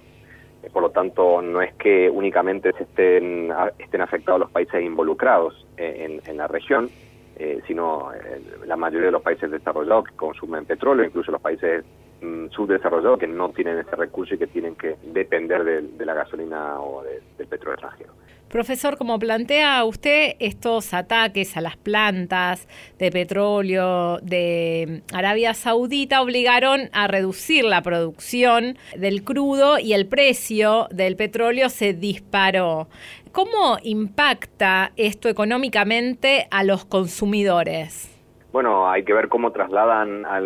Por 0.72 0.82
lo 0.82 0.90
tanto, 0.90 1.42
no 1.42 1.60
es 1.60 1.74
que 1.74 2.08
únicamente 2.08 2.72
se 2.72 2.84
estén, 2.84 3.52
estén 3.78 4.00
afectados 4.00 4.40
los 4.40 4.50
países 4.50 4.80
involucrados 4.82 5.66
en, 5.76 6.20
en 6.24 6.36
la 6.36 6.46
región, 6.46 6.88
eh, 7.36 7.60
sino 7.66 8.12
eh, 8.12 8.40
la 8.66 8.76
mayoría 8.76 9.06
de 9.06 9.12
los 9.12 9.22
países 9.22 9.50
desarrollados 9.50 10.04
que 10.04 10.14
consumen 10.16 10.66
petróleo, 10.66 11.06
incluso 11.06 11.32
los 11.32 11.40
países 11.40 11.82
mm, 12.22 12.50
subdesarrollados 12.50 13.18
que 13.18 13.26
no 13.26 13.50
tienen 13.50 13.78
ese 13.78 13.94
recurso 13.96 14.34
y 14.34 14.38
que 14.38 14.46
tienen 14.46 14.76
que 14.76 14.96
depender 15.02 15.64
de, 15.64 16.06
la 16.06 16.14
gasolina 16.14 16.80
o 16.80 17.02
del 17.02 17.46
petróleo 17.46 17.74
extranjero. 17.74 18.12
Profesor, 18.52 18.98
como 18.98 19.18
plantea 19.18 19.82
usted, 19.84 20.36
estos 20.38 20.92
ataques 20.92 21.56
a 21.56 21.62
las 21.62 21.78
plantas 21.78 22.68
de 22.98 23.10
petróleo 23.10 24.18
de 24.18 25.00
Arabia 25.10 25.54
Saudita 25.54 26.20
obligaron 26.20 26.90
a 26.92 27.08
reducir 27.08 27.64
la 27.64 27.80
producción 27.80 28.76
del 28.94 29.24
crudo 29.24 29.78
y 29.78 29.94
el 29.94 30.06
precio 30.06 30.86
del 30.90 31.16
petróleo 31.16 31.70
se 31.70 31.94
disparó. 31.94 32.88
¿Cómo 33.32 33.78
impacta 33.82 34.92
esto 34.96 35.30
económicamente 35.30 36.46
a 36.50 36.62
los 36.62 36.84
consumidores? 36.84 38.11
Bueno, 38.52 38.90
hay 38.90 39.02
que 39.02 39.14
ver 39.14 39.28
cómo 39.28 39.50
trasladan 39.50 40.26
a, 40.26 40.38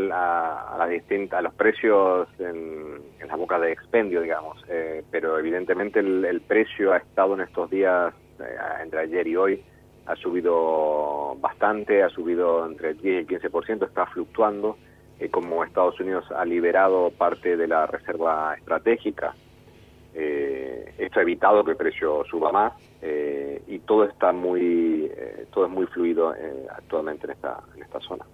las 0.78 0.88
distintas, 0.88 1.40
a 1.40 1.42
los 1.42 1.54
precios 1.54 2.28
en, 2.38 3.00
en 3.18 3.28
las 3.28 3.36
bocas 3.36 3.60
de 3.60 3.72
expendio, 3.72 4.20
digamos. 4.20 4.64
Eh, 4.68 5.02
pero 5.10 5.36
evidentemente 5.38 5.98
el, 5.98 6.40
precio 6.46 6.92
ha 6.92 6.98
estado 6.98 7.34
en 7.34 7.40
estos 7.40 7.68
días, 7.68 8.14
eh, 8.38 8.56
entre 8.80 9.00
ayer 9.00 9.26
y 9.26 9.36
hoy, 9.36 9.64
ha 10.06 10.14
subido 10.14 11.36
bastante, 11.40 12.04
ha 12.04 12.08
subido 12.08 12.64
entre 12.64 12.90
el 12.90 12.98
10 12.98 13.28
y 13.28 13.34
el 13.34 13.40
15%, 13.42 13.86
está 13.86 14.06
fluctuando. 14.06 14.78
Eh, 15.18 15.28
como 15.28 15.64
Estados 15.64 15.98
Unidos 15.98 16.30
ha 16.30 16.44
liberado 16.44 17.10
parte 17.10 17.56
de 17.56 17.66
la 17.66 17.86
reserva 17.86 18.54
estratégica 18.54 19.34
eh, 20.18 20.94
esto 20.96 21.18
ha 21.18 21.22
evitado 21.22 21.62
que 21.62 21.72
el 21.72 21.76
precio 21.76 22.24
suba 22.24 22.50
más 22.50 22.72
eh, 23.08 23.62
y 23.68 23.78
todo 23.80 24.04
está 24.04 24.32
muy 24.32 25.08
eh, 25.16 25.46
todo 25.52 25.66
es 25.66 25.70
muy 25.70 25.86
fluido 25.86 26.34
eh, 26.34 26.66
actualmente 26.74 27.26
en 27.26 27.32
esta 27.32 27.60
en 27.76 27.82
esta 27.82 28.00
zona. 28.00 28.24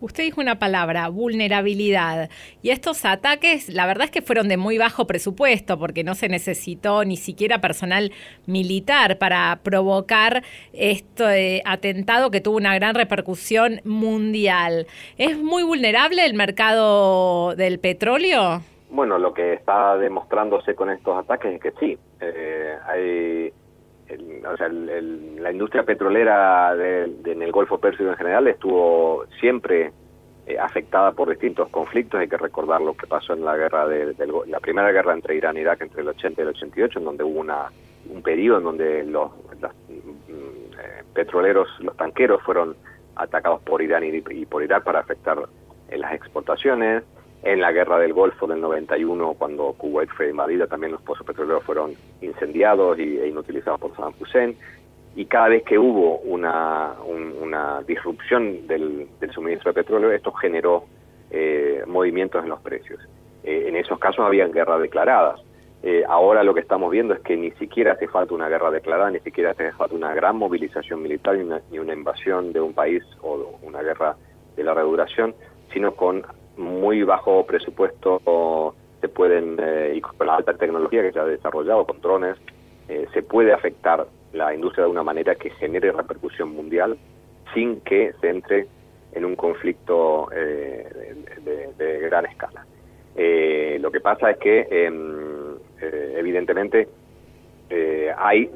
Usted 0.00 0.24
dijo 0.24 0.40
una 0.40 0.58
palabra, 0.58 1.08
vulnerabilidad. 1.08 2.28
Y 2.62 2.70
estos 2.70 3.04
ataques, 3.04 3.68
la 3.68 3.86
verdad 3.86 4.06
es 4.06 4.10
que 4.10 4.22
fueron 4.22 4.48
de 4.48 4.56
muy 4.56 4.76
bajo 4.76 5.06
presupuesto, 5.06 5.78
porque 5.78 6.04
no 6.04 6.14
se 6.14 6.28
necesitó 6.28 7.04
ni 7.04 7.16
siquiera 7.16 7.60
personal 7.60 8.12
militar 8.46 9.18
para 9.18 9.60
provocar 9.62 10.42
este 10.72 11.62
atentado 11.64 12.30
que 12.30 12.40
tuvo 12.40 12.56
una 12.56 12.74
gran 12.74 12.94
repercusión 12.94 13.80
mundial. 13.84 14.86
¿Es 15.16 15.38
muy 15.38 15.62
vulnerable 15.62 16.26
el 16.26 16.34
mercado 16.34 17.54
del 17.54 17.78
petróleo? 17.78 18.62
Bueno, 18.90 19.18
lo 19.18 19.32
que 19.32 19.54
está 19.54 19.96
demostrándose 19.96 20.74
con 20.74 20.90
estos 20.90 21.16
ataques 21.16 21.54
es 21.54 21.60
que 21.60 21.72
sí. 21.80 21.98
Eh, 22.20 23.50
hay, 24.08 24.42
o 24.44 24.56
sea, 24.56 24.68
la 24.68 25.52
industria 25.52 25.84
petrolera 25.84 26.74
en 26.74 27.42
el 27.42 27.52
Golfo 27.52 27.78
Pérsico 27.78 28.10
en 28.10 28.16
general 28.16 28.46
estuvo 28.48 29.24
siempre 29.40 29.92
eh, 30.46 30.58
afectada 30.58 31.12
por 31.12 31.30
distintos 31.30 31.68
conflictos. 31.70 32.20
Hay 32.20 32.28
que 32.28 32.36
recordar 32.36 32.80
lo 32.80 32.94
que 32.94 33.06
pasó 33.06 33.32
en 33.32 33.44
la 33.44 33.56
guerra 33.56 33.86
de, 33.88 34.14
la 34.46 34.60
primera 34.60 34.92
guerra 34.92 35.14
entre 35.14 35.36
Irán 35.36 35.56
e 35.56 35.62
Irak 35.62 35.80
entre 35.80 36.02
el 36.02 36.08
80 36.08 36.40
y 36.40 36.42
el 36.42 36.48
88, 36.50 36.98
en 36.98 37.04
donde 37.04 37.24
hubo 37.24 37.40
una, 37.40 37.70
un 38.10 38.22
periodo 38.22 38.58
en 38.58 38.64
donde 38.64 39.04
los, 39.04 39.30
mm, 39.30 40.32
eh, 40.78 41.02
petroleros, 41.14 41.68
los 41.80 41.96
tanqueros 41.96 42.42
fueron 42.42 42.76
atacados 43.16 43.62
por 43.62 43.80
Irán 43.80 44.04
y, 44.04 44.22
y 44.30 44.46
por 44.46 44.62
Irak 44.62 44.84
para 44.84 45.00
afectar 45.00 45.38
las 45.90 46.12
exportaciones 46.12 47.04
en 47.44 47.60
la 47.60 47.72
guerra 47.72 47.98
del 47.98 48.14
Golfo 48.14 48.46
del 48.46 48.60
91, 48.62 49.34
cuando 49.34 49.74
Kuwait 49.74 50.08
fue 50.10 50.30
invadida, 50.30 50.66
también 50.66 50.92
los 50.92 51.02
pozos 51.02 51.26
petroleros 51.26 51.62
fueron 51.62 51.92
incendiados 52.22 52.98
y, 52.98 53.18
e 53.18 53.28
inutilizados 53.28 53.78
por 53.80 53.94
Saddam 53.94 54.14
Hussein. 54.18 54.56
Y 55.14 55.26
cada 55.26 55.48
vez 55.48 55.62
que 55.62 55.78
hubo 55.78 56.18
una, 56.20 56.94
una 57.04 57.82
disrupción 57.82 58.66
del, 58.66 59.08
suministro 59.32 59.72
de 59.72 59.82
petróleo, 59.82 60.10
esto 60.10 60.32
generó 60.32 60.84
eh, 61.30 61.84
movimientos 61.86 62.42
en 62.42 62.48
los 62.48 62.60
precios. 62.60 62.98
Eh, 63.44 63.66
en 63.68 63.76
esos 63.76 63.98
casos 63.98 64.24
habían 64.24 64.50
guerras 64.50 64.80
declaradas. 64.80 65.40
Eh, 65.82 66.02
ahora 66.08 66.42
lo 66.42 66.54
que 66.54 66.60
estamos 66.60 66.90
viendo 66.90 67.12
es 67.12 67.20
que 67.20 67.36
ni 67.36 67.50
siquiera 67.52 67.92
hace 67.92 68.08
falta 68.08 68.32
una 68.32 68.48
guerra 68.48 68.70
declarada, 68.70 69.10
ni 69.10 69.20
siquiera 69.20 69.50
hace 69.50 69.70
falta 69.72 69.94
una 69.94 70.14
gran 70.14 70.36
movilización 70.36 71.02
militar 71.02 71.36
ni 71.36 71.44
una, 71.44 71.60
ni 71.70 71.78
una 71.78 71.92
invasión 71.92 72.54
de 72.54 72.60
un 72.62 72.72
país 72.72 73.02
o 73.20 73.58
una 73.60 73.82
guerra 73.82 74.16
de 74.56 74.64
larga 74.64 74.82
duración, 74.82 75.34
sino 75.74 75.94
con 75.94 76.24
muy 76.56 77.02
bajo 77.02 77.44
presupuesto 77.46 78.74
se 79.00 79.08
pueden, 79.08 79.56
eh, 79.60 79.94
y 79.96 80.00
con 80.00 80.26
la 80.26 80.36
alta 80.36 80.54
tecnología 80.54 81.02
que 81.02 81.12
se 81.12 81.18
ha 81.18 81.24
desarrollado 81.24 81.84
con 81.84 82.00
drones, 82.00 82.36
eh, 82.88 83.06
se 83.12 83.22
puede 83.22 83.52
afectar 83.52 84.06
la 84.32 84.54
industria 84.54 84.84
de 84.84 84.90
una 84.90 85.02
manera 85.02 85.34
que 85.34 85.50
genere 85.50 85.92
repercusión 85.92 86.50
mundial 86.50 86.98
sin 87.54 87.80
que 87.80 88.12
se 88.20 88.28
entre 88.28 88.66
en 89.12 89.24
un 89.24 89.36
conflicto 89.36 90.28
eh, 90.32 91.14
de, 91.78 92.00
gran 92.00 92.26
escala. 92.26 92.66
Eh, 93.16 93.78
lo 93.80 93.90
que 93.90 94.00
pasa 94.00 94.30
es 94.32 94.38
que, 94.38 94.66
em, 94.70 95.56
evidentemente, 95.80 96.88
hay 98.16 98.50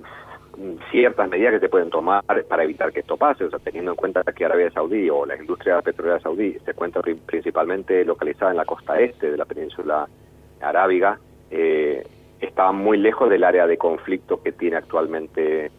ciertas 0.90 1.28
medidas 1.28 1.54
que 1.54 1.60
se 1.60 1.68
pueden 1.68 1.90
tomar 1.90 2.24
para 2.24 2.64
evitar 2.64 2.92
que 2.92 3.00
esto 3.00 3.16
pase, 3.16 3.44
o 3.44 3.50
sea, 3.50 3.58
teniendo 3.58 3.92
en 3.92 3.96
cuenta 3.96 4.22
que 4.22 4.44
Arabia 4.44 4.70
Saudí 4.70 5.08
o 5.08 5.24
la 5.24 5.36
industria 5.36 5.80
petrolera 5.82 6.20
saudí 6.20 6.58
se 6.64 6.72
encuentra 6.72 7.02
principalmente 7.26 8.04
localizada 8.04 8.50
en 8.50 8.56
la 8.56 8.64
costa 8.64 8.98
este 8.98 9.30
de 9.30 9.36
la 9.36 9.44
península 9.44 10.08
arábiga, 10.60 11.18
eh, 11.50 12.04
está 12.40 12.72
muy 12.72 12.98
lejos 12.98 13.30
del 13.30 13.44
área 13.44 13.66
de 13.66 13.76
conflicto 13.76 14.42
que 14.42 14.52
tiene 14.52 14.76
actualmente 14.76 15.70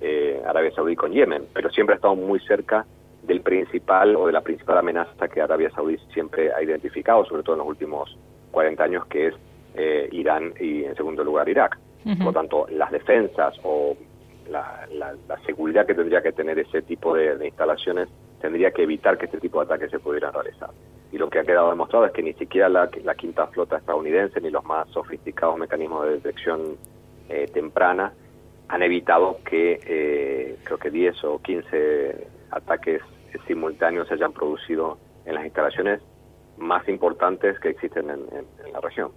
eh, 0.00 0.42
Arabia 0.46 0.72
Saudí 0.72 0.96
con 0.96 1.12
Yemen, 1.12 1.44
pero 1.52 1.70
siempre 1.70 1.94
ha 1.94 1.96
estado 1.96 2.16
muy 2.16 2.40
cerca 2.40 2.84
del 3.22 3.40
principal 3.40 4.16
o 4.16 4.26
de 4.26 4.32
la 4.32 4.42
principal 4.42 4.78
amenaza 4.78 5.28
que 5.28 5.40
Arabia 5.40 5.70
Saudí 5.70 5.96
siempre 6.12 6.52
ha 6.52 6.62
identificado, 6.62 7.24
sobre 7.24 7.42
todo 7.42 7.54
en 7.54 7.60
los 7.60 7.68
últimos 7.68 8.16
40 8.50 8.84
años, 8.84 9.06
que 9.06 9.28
es 9.28 9.34
eh, 9.76 10.08
Irán 10.12 10.52
y 10.60 10.84
en 10.84 10.94
segundo 10.94 11.24
lugar 11.24 11.48
Irak. 11.48 11.78
Por 12.04 12.26
lo 12.26 12.32
tanto, 12.34 12.66
las 12.70 12.90
defensas 12.90 13.54
o 13.62 13.96
la, 14.48 14.86
seguridad 15.46 15.86
que 15.86 15.94
tendría 15.94 16.22
que 16.22 16.32
tener 16.32 16.58
ese 16.58 16.82
tipo 16.82 17.14
de, 17.14 17.36
instalaciones 17.44 18.08
tendría 18.40 18.70
que 18.70 18.82
evitar 18.82 19.18
que 19.18 19.26
este 19.26 19.38
tipo 19.38 19.58
de 19.58 19.64
ataques 19.66 19.90
se 19.90 19.98
pudieran 19.98 20.32
realizar. 20.32 20.70
Y 21.12 21.18
lo 21.18 21.30
que 21.30 21.38
ha 21.38 21.44
quedado 21.44 21.70
demostrado 21.70 22.06
es 22.06 22.12
que 22.12 22.22
ni 22.22 22.34
siquiera 22.34 22.68
la, 22.68 22.88
quinta 23.16 23.46
flota 23.48 23.78
estadounidense 23.78 24.40
ni 24.40 24.50
los 24.50 24.64
más 24.64 24.88
sofisticados 24.90 25.58
mecanismos 25.58 26.06
de 26.06 26.12
detección 26.12 26.76
eh, 27.28 27.48
temprana 27.52 28.12
han 28.68 28.82
evitado 28.82 29.38
que 29.44 29.80
eh, 29.86 30.56
creo 30.64 30.78
que 30.78 30.90
10 30.90 31.24
o 31.24 31.38
15 31.40 32.26
ataques 32.50 33.02
simultáneos 33.46 34.08
se 34.08 34.14
hayan 34.14 34.32
producido 34.32 34.98
en 35.24 35.34
las 35.34 35.44
instalaciones 35.44 36.00
más 36.56 36.88
importantes 36.88 37.58
que 37.60 37.70
existen 37.70 38.10
en 38.10 38.72
la 38.72 38.80
región. 38.80 39.10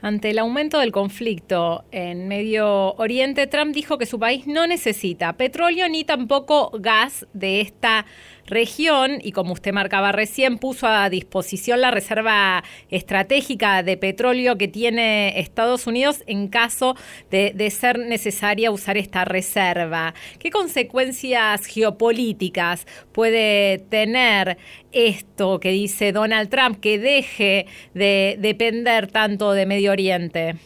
Ante 0.00 0.30
el 0.30 0.38
aumento 0.38 0.78
del 0.78 0.92
conflicto 0.92 1.84
en 1.90 2.28
Medio 2.28 2.94
Oriente, 2.94 3.48
Trump 3.48 3.74
dijo 3.74 3.98
que 3.98 4.06
su 4.06 4.20
país 4.20 4.46
no 4.46 4.66
necesita 4.68 5.32
petróleo 5.32 5.88
ni 5.88 6.04
tampoco 6.04 6.70
gas 6.78 7.26
de 7.32 7.60
esta 7.60 8.06
región 8.48 9.18
y 9.22 9.32
como 9.32 9.52
usted 9.52 9.72
marcaba 9.72 10.12
recién, 10.12 10.58
puso 10.58 10.86
a 10.86 11.08
disposición 11.10 11.80
la 11.80 11.90
reserva 11.90 12.64
estratégica 12.90 13.82
de 13.82 13.96
petróleo 13.96 14.58
que 14.58 14.68
tiene 14.68 15.38
Estados 15.38 15.86
Unidos 15.86 16.22
en 16.26 16.48
caso 16.48 16.96
de, 17.30 17.68
ser 17.70 17.98
necesaria 17.98 18.70
usar 18.70 18.96
esta 18.96 19.24
reserva. 19.24 20.14
¿Qué 20.38 20.50
consecuencias 20.50 21.66
geopolíticas 21.66 22.86
puede 23.12 23.78
tener 23.90 24.56
esto 24.92 25.60
que 25.60 25.70
dice 25.70 26.12
Donald 26.12 26.48
Trump, 26.48 26.80
que 26.80 26.98
deje 26.98 27.66
de 27.94 28.36
depender 28.40 29.08
tanto 29.08 29.52
de 29.52 29.66
Medio 29.66 29.92
Oriente? 29.92 30.56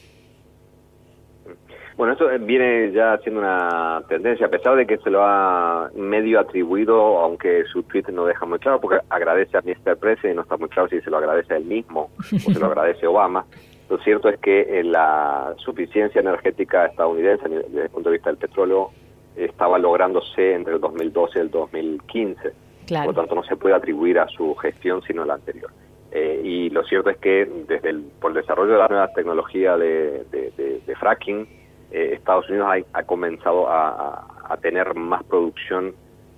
Bueno, 1.97 2.15
esto 2.15 2.27
viene 2.41 2.91
ya 2.93 3.19
siendo 3.19 3.41
una 3.41 4.03
tendencia, 4.09 4.47
a 4.47 4.51
pesar 4.51 4.77
de 4.77 4.87
que 4.87 4.97
se 4.99 5.11
lo 5.11 5.23
ha 5.23 5.91
medio 5.95 6.41
atribuido, 6.41 7.19
aunque 7.19 7.65
su 7.65 7.83
tweet 7.83 8.05
no 8.13 8.25
deja 8.25 8.47
muy 8.47 8.59
claro, 8.59 8.81
porque 8.81 9.01
agradece 9.11 9.59
a 9.59 9.61
Mr. 9.61 9.99
President 9.99 10.33
y 10.33 10.37
no 10.37 10.43
está 10.43 10.57
muy 10.57 10.69
claro 10.69 10.89
si 10.89 11.01
se 11.01 11.11
lo 11.11 11.19
agradece 11.19 11.55
a 11.55 11.57
él 11.59 11.65
mismo 11.65 12.11
o 12.19 12.53
se 12.53 12.59
lo 12.59 12.67
agradece 12.67 13.07
Obama. 13.07 13.45
Lo 13.91 13.99
cierto 13.99 14.31
es 14.31 14.39
que 14.41 14.81
eh, 14.81 14.85
la 14.85 15.55
suficiencia 15.59 16.21
energética 16.21 16.87
estadounidense 16.87 17.47
desde 17.49 17.83
el 17.83 17.91
punto 17.91 18.09
de 18.09 18.17
vista 18.17 18.31
del 18.31 18.39
petróleo 18.39 18.91
estaba 19.37 19.79
lográndose 19.79 20.55
entre 20.55 20.75
el 20.75 20.81
2012 20.81 21.39
y 21.39 21.43
el 21.43 21.51
2015. 21.51 22.53
Por 22.89 23.07
lo 23.07 23.13
tanto, 23.13 23.35
no 23.35 23.43
se 23.43 23.57
puede 23.57 23.75
atribuir 23.75 24.19
a 24.19 24.29
su 24.29 24.55
gestión, 24.57 25.03
sino 25.03 25.23
a 25.23 25.27
la 25.27 25.35
anterior. 25.35 25.71
Eh, 26.11 26.41
y 26.43 26.71
lo 26.71 26.85
cierto 26.85 27.11
es 27.11 27.19
que 27.19 27.47
desde 27.69 27.91
el, 27.91 28.03
por 28.21 28.31
el 28.31 28.39
desarrollo 28.39 28.73
de 28.73 28.79
la 28.79 28.89
nueva 28.89 29.13
tecnología 29.13 29.77
de 29.77 30.95
fracking, 30.99 31.62
eh, 31.93 32.15
Estados 32.15 32.49
Unidos 32.49 32.69
ha, 32.95 33.03
comenzado 33.03 33.69
a, 33.69 34.29
tener 34.61 34.95
más 34.95 35.23
producción 35.25 35.95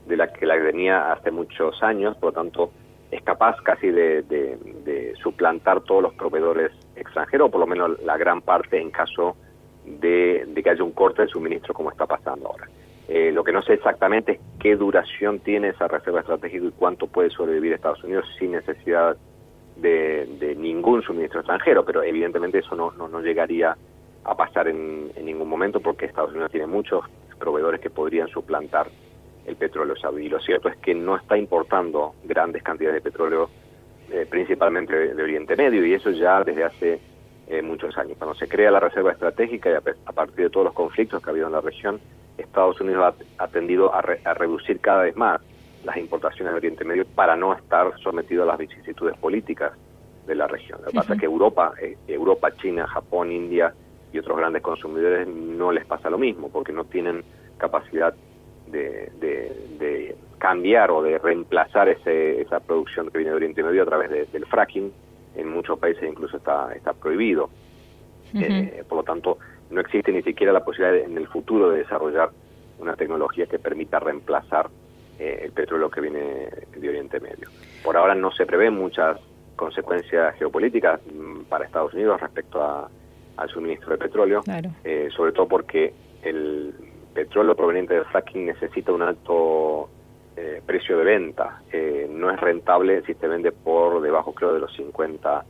de 0.06 0.16
la 0.16 0.32
que 0.32 0.46
la 0.46 0.54
tenía 0.54 1.12
hace 1.12 1.30
muchos 1.30 1.82
años, 1.82 2.16
por 2.16 2.32
lo 2.32 2.42
tanto 2.42 2.70
es 3.10 3.22
capaz 3.22 3.56
casi 3.62 3.88
de, 3.90 5.14
suplantar 5.22 5.80
todos 5.82 6.02
los 6.02 6.14
proveedores 6.14 6.72
extranjeros, 6.96 7.48
o 7.48 7.50
por 7.50 7.60
lo 7.60 7.66
menos 7.66 8.02
la 8.02 8.16
gran 8.16 8.40
parte 8.40 8.80
en 8.80 8.90
caso 8.90 9.36
de, 9.84 10.46
que 10.62 10.70
haya 10.70 10.82
un 10.82 10.92
corte 10.92 11.22
de 11.22 11.28
suministro 11.28 11.74
como 11.74 11.90
está 11.90 12.06
pasando 12.06 12.48
ahora. 12.48 12.68
Eh, 13.08 13.30
lo 13.32 13.44
que 13.44 13.52
no 13.52 13.62
sé 13.62 13.74
exactamente 13.74 14.32
es 14.32 14.40
qué 14.58 14.76
duración 14.76 15.38
tiene 15.40 15.68
esa 15.68 15.86
reserva 15.86 16.20
estratégica 16.20 16.66
y 16.66 16.70
cuánto 16.70 17.06
puede 17.06 17.30
sobrevivir 17.30 17.74
Estados 17.74 18.02
Unidos 18.02 18.26
sin 18.38 18.52
necesidad 18.52 19.16
de, 19.76 20.54
ningún 20.56 21.02
suministro 21.02 21.40
extranjero, 21.40 21.84
pero 21.84 22.02
evidentemente 22.02 22.58
eso 22.58 22.74
no 22.74 23.20
llegaría 23.20 23.76
a 24.24 24.34
pasar 24.34 24.68
en, 24.68 25.12
ningún 25.22 25.48
momento 25.48 25.80
porque 25.80 26.06
Estados 26.06 26.30
Unidos 26.30 26.50
tiene 26.50 26.66
muchos 26.66 27.04
proveedores 27.38 27.80
que 27.80 27.90
podrían 27.90 28.28
suplantar 28.28 28.88
el 29.46 29.56
petróleo 29.56 29.96
saudí. 29.96 30.26
Y 30.26 30.28
lo 30.28 30.40
cierto 30.40 30.68
es 30.68 30.76
que 30.76 30.94
no 30.94 31.16
está 31.16 31.36
importando 31.36 32.14
grandes 32.24 32.62
cantidades 32.62 33.02
de 33.02 33.10
petróleo, 33.10 33.50
eh, 34.10 34.26
principalmente 34.28 35.14
de, 35.14 35.22
Oriente 35.22 35.56
Medio, 35.56 35.84
y 35.84 35.92
eso 35.92 36.10
ya 36.10 36.42
desde 36.42 36.64
hace 36.64 37.00
eh, 37.48 37.62
muchos 37.62 37.96
años. 37.98 38.16
Cuando 38.16 38.34
se 38.34 38.48
crea 38.48 38.70
la 38.70 38.80
reserva 38.80 39.12
estratégica 39.12 39.70
y 39.70 39.74
a, 39.74 40.12
partir 40.12 40.44
de 40.44 40.50
todos 40.50 40.64
los 40.64 40.74
conflictos 40.74 41.22
que 41.22 41.28
ha 41.28 41.32
habido 41.32 41.46
en 41.46 41.52
la 41.52 41.60
región, 41.60 42.00
Estados 42.38 42.80
Unidos 42.80 43.14
ha, 43.38 43.48
tendido 43.48 43.94
a, 43.94 44.00
reducir 44.00 44.80
cada 44.80 45.02
vez 45.02 45.14
más 45.16 45.40
las 45.84 45.98
importaciones 45.98 46.52
de 46.52 46.56
Oriente 46.56 46.84
Medio 46.84 47.04
para 47.04 47.36
no 47.36 47.54
estar 47.54 47.92
sometido 48.00 48.44
a 48.44 48.46
las 48.46 48.58
vicisitudes 48.58 49.16
políticas 49.18 49.72
de 50.26 50.34
la 50.34 50.46
región. 50.46 50.80
Lo 50.80 50.88
que 50.88 50.96
pasa 50.96 51.12
es 51.12 51.20
que 51.20 51.26
Europa, 51.26 51.74
eh, 51.80 51.98
Europa, 52.08 52.50
China, 52.56 52.86
Japón, 52.86 53.30
India, 53.30 53.74
y 54.14 54.18
otros 54.20 54.38
grandes 54.38 54.62
consumidores 54.62 55.26
no 55.26 55.72
les 55.72 55.84
pasa 55.84 56.08
lo 56.08 56.18
mismo, 56.18 56.48
porque 56.48 56.72
no 56.72 56.84
tienen 56.84 57.24
capacidad 57.58 58.14
de, 58.68 60.16
cambiar 60.38 60.90
o 60.92 61.02
de 61.02 61.18
reemplazar 61.18 61.88
ese, 61.88 62.40
esa 62.40 62.60
producción 62.60 63.10
que 63.10 63.18
viene 63.18 63.30
de 63.30 63.36
Oriente 63.36 63.62
Medio 63.62 63.82
a 63.82 63.86
través 63.86 64.30
del 64.30 64.46
fracking. 64.46 64.92
En 65.34 65.48
muchos 65.48 65.78
países 65.80 66.08
incluso 66.08 66.36
está, 66.36 66.72
está 66.74 66.92
prohibido. 66.92 67.50
Eh, 68.34 68.84
por 68.88 68.98
lo 68.98 69.04
tanto, 69.04 69.38
no 69.70 69.80
existe 69.80 70.12
ni 70.12 70.22
siquiera 70.22 70.52
la 70.52 70.64
posibilidad 70.64 70.96
en 70.96 71.16
el 71.16 71.26
futuro 71.26 71.70
de 71.70 71.78
desarrollar 71.78 72.30
una 72.78 72.94
tecnología 72.94 73.46
que 73.46 73.58
permita 73.58 73.98
reemplazar 73.98 74.68
eh, 75.18 75.40
el 75.42 75.52
petróleo 75.52 75.90
que 75.90 76.00
viene 76.00 76.50
de 76.76 76.88
Oriente 76.88 77.18
Medio. 77.18 77.48
Por 77.82 77.96
ahora 77.96 78.14
no 78.14 78.30
se 78.30 78.46
prevén 78.46 78.74
muchas 78.74 79.18
consecuencias 79.56 80.36
geopolíticas 80.36 81.00
mm, 81.06 81.44
para 81.48 81.64
Estados 81.64 81.94
Unidos 81.94 82.20
respecto 82.20 82.62
a, 82.62 82.88
al 83.36 83.48
suministro 83.48 83.92
de 83.92 83.98
petróleo, 83.98 84.42
eh, 84.84 85.08
sobre 85.14 85.32
todo 85.32 85.48
porque 85.48 85.92
el 86.22 86.72
petróleo 87.12 87.54
proveniente 87.54 87.94
del 87.94 88.04
fracking 88.04 88.46
necesita 88.46 88.92
un 88.92 89.02
alto 89.02 89.88
eh, 90.36 90.62
precio 90.64 90.98
de 90.98 91.04
venta. 91.04 91.62
Eh, 91.72 92.08
no 92.10 92.30
es 92.30 92.40
rentable 92.40 93.02
si 93.02 93.14
se 93.14 93.28
vende 93.28 93.52
por 93.52 94.00
debajo, 94.00 94.32
creo, 94.32 94.52
de 94.52 94.60
los 94.60 94.74
50 94.74 95.44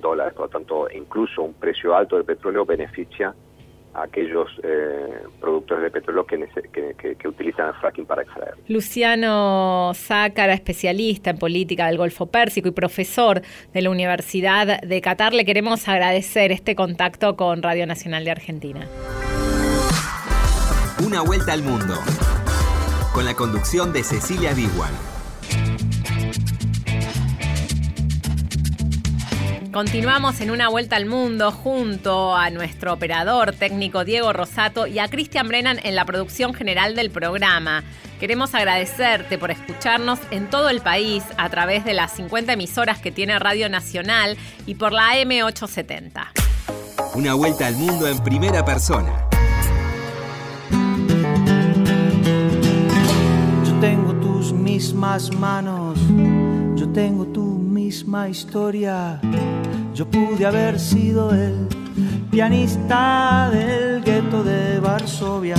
dólares. 0.00 0.32
Por 0.32 0.46
lo 0.46 0.48
tanto, 0.48 0.88
incluso 0.90 1.42
un 1.42 1.54
precio 1.54 1.94
alto 1.94 2.16
del 2.16 2.24
petróleo 2.24 2.64
beneficia 2.64 3.34
aquellos 3.94 4.48
eh, 4.62 5.22
productores 5.40 5.84
de 5.84 5.90
petróleo 5.90 6.26
que, 6.26 7.16
que, 7.18 7.28
utilizan 7.28 7.68
el 7.68 7.74
fracking 7.74 8.06
para 8.06 8.22
extraer. 8.22 8.54
Luciano 8.68 9.92
Zácara, 9.94 10.52
especialista 10.52 11.30
en 11.30 11.38
política 11.38 11.86
del 11.86 11.96
Golfo 11.96 12.26
Pérsico 12.26 12.68
y 12.68 12.72
profesor 12.72 13.42
de 13.72 13.82
la 13.82 13.90
Universidad 13.90 14.80
de 14.80 15.00
Qatar, 15.00 15.32
le 15.32 15.44
queremos 15.44 15.88
agradecer 15.88 16.52
este 16.52 16.74
contacto 16.74 17.36
con 17.36 17.62
Radio 17.62 17.86
Nacional 17.86 18.24
de 18.24 18.30
Argentina. 18.32 18.88
Una 21.04 21.22
vuelta 21.22 21.52
al 21.52 21.62
mundo, 21.62 21.94
con 23.12 23.24
la 23.24 23.34
conducción 23.34 23.92
de 23.92 24.02
Cecilia 24.02 24.54
Biguan. 24.54 25.13
Continuamos 29.74 30.40
en 30.40 30.52
una 30.52 30.68
vuelta 30.68 30.94
al 30.94 31.04
mundo 31.04 31.50
junto 31.50 32.36
a 32.36 32.48
nuestro 32.50 32.92
operador 32.92 33.52
técnico 33.52 34.04
Diego 34.04 34.32
Rosato 34.32 34.86
y 34.86 35.00
a 35.00 35.08
Cristian 35.08 35.48
Brennan 35.48 35.80
en 35.82 35.96
la 35.96 36.04
producción 36.04 36.54
general 36.54 36.94
del 36.94 37.10
programa. 37.10 37.82
Queremos 38.20 38.54
agradecerte 38.54 39.36
por 39.36 39.50
escucharnos 39.50 40.20
en 40.30 40.48
todo 40.48 40.68
el 40.68 40.80
país 40.80 41.24
a 41.38 41.50
través 41.50 41.84
de 41.84 41.92
las 41.92 42.12
50 42.12 42.52
emisoras 42.52 43.00
que 43.00 43.10
tiene 43.10 43.36
Radio 43.40 43.68
Nacional 43.68 44.36
y 44.64 44.76
por 44.76 44.92
la 44.92 45.16
M870. 45.16 46.28
Una 47.16 47.34
vuelta 47.34 47.66
al 47.66 47.74
mundo 47.74 48.06
en 48.06 48.22
primera 48.22 48.64
persona. 48.64 49.28
Yo 53.64 53.80
tengo 53.80 54.14
tus 54.20 54.52
mismas 54.52 55.32
manos, 55.34 55.98
yo 56.76 56.88
tengo 56.92 57.26
tu 57.26 57.42
misma 57.42 58.28
historia 58.28 59.20
yo 59.94 60.10
pude 60.10 60.44
haber 60.44 60.80
sido 60.80 61.32
el 61.32 61.68
pianista 62.30 63.48
del 63.52 64.02
gueto 64.02 64.42
de 64.42 64.80
Varsovia. 64.80 65.54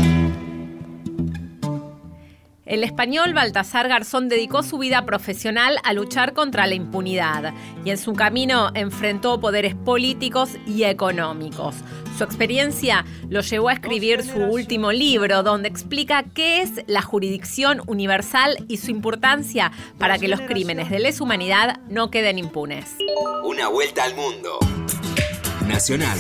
El 2.65 2.83
español 2.83 3.35
Baltasar 3.35 3.87
Garzón 3.87 4.27
dedicó 4.27 4.63
su 4.63 4.79
vida 4.79 5.05
profesional 5.05 5.77
a 5.83 5.93
luchar 5.93 6.33
contra 6.33 6.65
la 6.65 6.73
impunidad 6.73 7.53
y 7.83 7.91
en 7.91 7.97
su 7.99 8.13
camino 8.13 8.71
enfrentó 8.73 9.39
poderes 9.39 9.75
políticos 9.75 10.57
y 10.65 10.83
económicos. 10.83 11.75
Su 12.17 12.23
experiencia 12.23 13.05
lo 13.29 13.41
llevó 13.41 13.69
a 13.69 13.73
escribir 13.73 14.23
su 14.23 14.39
último 14.39 14.91
libro, 14.91 15.43
donde 15.43 15.69
explica 15.69 16.23
qué 16.23 16.61
es 16.61 16.83
la 16.87 17.03
jurisdicción 17.03 17.81
universal 17.85 18.57
y 18.67 18.77
su 18.77 18.89
importancia 18.89 19.71
para 19.99 20.17
que 20.17 20.27
los 20.27 20.41
crímenes 20.41 20.89
de 20.89 20.99
lesa 20.99 21.23
humanidad 21.23 21.81
no 21.87 22.09
queden 22.09 22.39
impunes. 22.39 22.95
Una 23.43 23.67
vuelta 23.67 24.05
al 24.05 24.15
mundo. 24.15 24.57
Nacional 25.67 26.17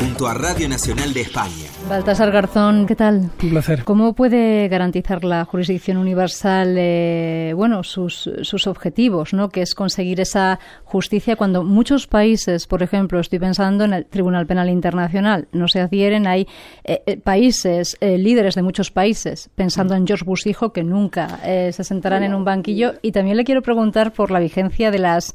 junto 0.00 0.26
a 0.26 0.32
Radio 0.32 0.66
Nacional 0.66 1.12
de 1.12 1.20
España. 1.20 1.68
Baltasar 1.86 2.30
Garzón, 2.30 2.86
¿qué 2.86 2.96
tal? 2.96 3.30
Un 3.42 3.50
placer. 3.50 3.84
¿Cómo 3.84 4.14
puede 4.14 4.66
garantizar 4.68 5.24
la 5.24 5.44
jurisdicción 5.44 5.98
universal, 5.98 6.74
eh, 6.78 7.52
bueno, 7.54 7.84
sus, 7.84 8.30
sus 8.40 8.66
objetivos, 8.66 9.34
¿no? 9.34 9.50
Que 9.50 9.60
es 9.60 9.74
conseguir 9.74 10.18
esa 10.20 10.58
justicia 10.84 11.36
cuando 11.36 11.64
muchos 11.64 12.06
países, 12.06 12.66
por 12.66 12.82
ejemplo, 12.82 13.20
estoy 13.20 13.40
pensando 13.40 13.84
en 13.84 13.92
el 13.92 14.06
Tribunal 14.06 14.46
Penal 14.46 14.70
Internacional, 14.70 15.48
no 15.52 15.68
se 15.68 15.80
adhieren, 15.80 16.26
hay 16.26 16.48
eh, 16.84 17.02
eh, 17.04 17.18
países, 17.18 17.98
líderes 18.00 18.54
de 18.54 18.62
muchos 18.62 18.90
países, 18.90 19.50
pensando 19.54 19.94
en 19.94 20.06
George 20.06 20.24
Bush 20.24 20.48
hijo, 20.48 20.72
que 20.72 20.82
nunca 20.82 21.40
se 21.44 21.84
sentarán 21.84 22.22
en 22.22 22.34
un 22.34 22.44
banquillo. 22.44 22.94
Y 23.02 23.12
también 23.12 23.36
le 23.36 23.44
quiero 23.44 23.60
preguntar 23.60 24.12
por 24.12 24.30
la 24.30 24.40
vigencia 24.40 24.90
de 24.90 24.98
las 24.98 25.34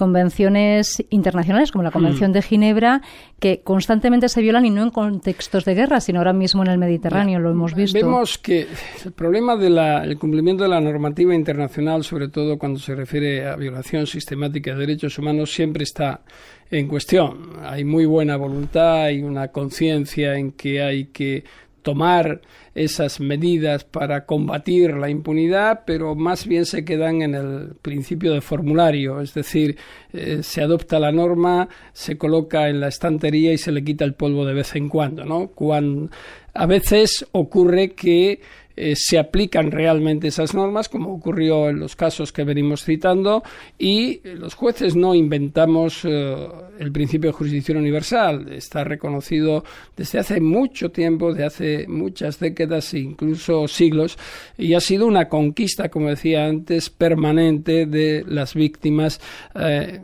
convenciones 0.00 1.04
internacionales 1.10 1.72
como 1.72 1.84
la 1.84 1.90
Convención 1.90 2.30
mm. 2.30 2.32
de 2.32 2.40
Ginebra 2.40 3.02
que 3.38 3.60
constantemente 3.60 4.30
se 4.30 4.40
violan 4.40 4.64
y 4.64 4.70
no 4.70 4.82
en 4.82 4.88
contextos 4.88 5.66
de 5.66 5.74
guerra, 5.74 6.00
sino 6.00 6.20
ahora 6.20 6.32
mismo 6.32 6.62
en 6.62 6.70
el 6.70 6.78
Mediterráneo, 6.78 7.38
lo 7.38 7.50
hemos 7.50 7.74
visto. 7.74 7.98
Vemos 7.98 8.38
que 8.38 8.66
el 9.04 9.12
problema 9.12 9.56
del 9.56 10.18
cumplimiento 10.18 10.62
de 10.62 10.70
la 10.70 10.80
normativa 10.80 11.34
internacional, 11.34 12.02
sobre 12.02 12.28
todo 12.28 12.56
cuando 12.56 12.78
se 12.78 12.94
refiere 12.94 13.46
a 13.46 13.56
violación 13.56 14.06
sistemática 14.06 14.72
de 14.72 14.78
derechos 14.78 15.18
humanos, 15.18 15.52
siempre 15.52 15.82
está 15.82 16.22
en 16.70 16.88
cuestión. 16.88 17.50
Hay 17.62 17.84
muy 17.84 18.06
buena 18.06 18.38
voluntad 18.38 19.10
y 19.10 19.20
una 19.20 19.48
conciencia 19.48 20.38
en 20.38 20.52
que 20.52 20.80
hay 20.80 21.06
que 21.06 21.44
tomar 21.82 22.40
esas 22.74 23.20
medidas 23.20 23.84
para 23.84 24.26
combatir 24.26 24.94
la 24.94 25.10
impunidad, 25.10 25.82
pero 25.86 26.14
más 26.14 26.46
bien 26.46 26.66
se 26.66 26.84
quedan 26.84 27.22
en 27.22 27.34
el 27.34 27.74
principio 27.82 28.32
de 28.32 28.40
formulario, 28.40 29.20
es 29.20 29.34
decir, 29.34 29.76
eh, 30.12 30.40
se 30.42 30.62
adopta 30.62 30.98
la 30.98 31.12
norma, 31.12 31.68
se 31.92 32.16
coloca 32.16 32.68
en 32.68 32.80
la 32.80 32.88
estantería 32.88 33.52
y 33.52 33.58
se 33.58 33.72
le 33.72 33.84
quita 33.84 34.04
el 34.04 34.14
polvo 34.14 34.44
de 34.44 34.54
vez 34.54 34.74
en 34.76 34.88
cuando, 34.88 35.24
¿no? 35.24 35.48
Cuando, 35.48 36.10
a 36.54 36.66
veces 36.66 37.26
ocurre 37.32 37.92
que 37.92 38.40
eh, 38.76 38.94
se 38.96 39.18
aplican 39.18 39.70
realmente 39.70 40.28
esas 40.28 40.54
normas, 40.54 40.88
como 40.88 41.12
ocurrió 41.12 41.68
en 41.68 41.80
los 41.80 41.96
casos 41.96 42.32
que 42.32 42.44
venimos 42.44 42.84
citando, 42.84 43.42
y 43.78 44.20
los 44.24 44.54
jueces 44.54 44.96
no 44.96 45.14
inventamos 45.14 46.04
eh, 46.04 46.36
el 46.78 46.92
principio 46.92 47.30
de 47.30 47.36
jurisdicción 47.36 47.78
universal. 47.78 48.52
Está 48.52 48.84
reconocido 48.84 49.64
desde 49.96 50.18
hace 50.18 50.40
mucho 50.40 50.90
tiempo, 50.90 51.34
de 51.34 51.44
hace 51.44 51.86
muchas 51.88 52.38
décadas 52.38 52.94
e 52.94 53.00
incluso 53.00 53.68
siglos, 53.68 54.18
y 54.56 54.74
ha 54.74 54.80
sido 54.80 55.06
una 55.06 55.28
conquista, 55.28 55.88
como 55.88 56.08
decía 56.08 56.46
antes, 56.46 56.90
permanente 56.90 57.86
de 57.86 58.24
las 58.26 58.54
víctimas 58.54 59.20
eh, 59.54 60.00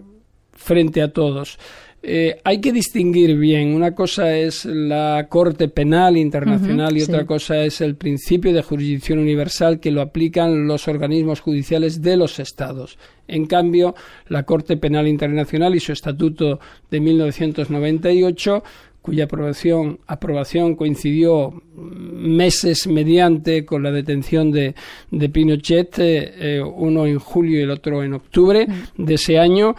frente 0.53 1.03
a 1.03 1.13
todos. 1.13 1.59
Eh, 2.03 2.41
hay 2.45 2.61
que 2.61 2.73
distinguir 2.73 3.37
bien. 3.37 3.75
Una 3.75 3.95
cosa 3.95 4.37
es 4.37 4.65
la 4.65 5.27
Corte 5.29 5.69
Penal 5.69 6.17
Internacional 6.17 6.97
y 6.97 7.03
otra 7.03 7.27
cosa 7.27 7.65
es 7.65 7.81
el 7.81 7.97
principio 7.97 8.53
de 8.53 8.63
jurisdicción 8.63 9.19
universal 9.19 9.81
que 9.81 9.91
lo 9.91 10.03
aplican 10.03 10.69
los 10.69 10.87
organismos 10.87 11.41
judiciales 11.41 12.03
de 12.03 12.17
los 12.17 12.39
Estados. 12.39 12.97
En 13.27 13.47
cambio, 13.47 13.97
la 14.29 14.45
Corte 14.45 14.77
Penal 14.77 15.09
Internacional 15.09 15.75
y 15.75 15.81
su 15.81 15.93
estatuto 15.93 16.61
de 16.91 17.01
1998 17.01 18.63
cuya 19.07 19.25
aprobación, 19.25 20.01
aprobación 20.09 20.75
coincidió 20.75 21.63
meses 21.77 22.89
mediante 22.89 23.65
con 23.65 23.85
la 23.85 23.93
detención 23.93 24.51
de, 24.51 24.75
de 25.13 25.29
Pinochet, 25.29 25.97
eh, 26.01 26.35
eh, 26.39 26.61
uno 26.61 27.07
en 27.07 27.21
julio 27.21 27.61
y 27.61 27.63
el 27.63 27.71
otro 27.71 28.03
en 28.03 28.15
octubre 28.15 28.67
de 28.97 29.15
ese 29.15 29.39
año, 29.39 29.77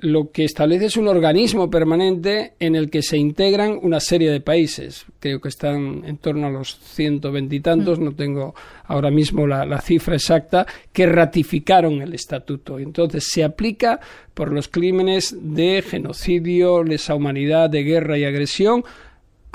lo 0.00 0.30
que 0.30 0.44
establece 0.44 0.86
es 0.86 0.96
un 0.96 1.08
organismo 1.08 1.70
permanente 1.70 2.54
en 2.60 2.76
el 2.76 2.90
que 2.90 3.02
se 3.02 3.16
integran 3.16 3.78
una 3.82 4.00
serie 4.00 4.30
de 4.30 4.40
países. 4.40 5.06
Creo 5.20 5.40
que 5.40 5.48
están 5.48 6.02
en 6.04 6.18
torno 6.18 6.46
a 6.46 6.50
los 6.50 6.78
ciento 6.78 7.32
veintitantos, 7.32 7.98
no 7.98 8.12
tengo 8.14 8.54
ahora 8.84 9.10
mismo 9.10 9.46
la, 9.46 9.80
cifra 9.80 10.16
exacta, 10.16 10.66
que 10.92 11.06
ratificaron 11.06 12.02
el 12.02 12.14
estatuto. 12.14 12.78
Entonces 12.78 13.28
se 13.30 13.42
aplica 13.42 14.00
por 14.34 14.52
los 14.52 14.68
crímenes 14.68 15.34
de 15.40 15.82
genocidio, 15.82 16.84
lesa 16.84 17.14
humanidad, 17.14 17.70
de 17.70 17.82
guerra 17.82 18.18
y 18.18 18.24
agresión 18.24 18.84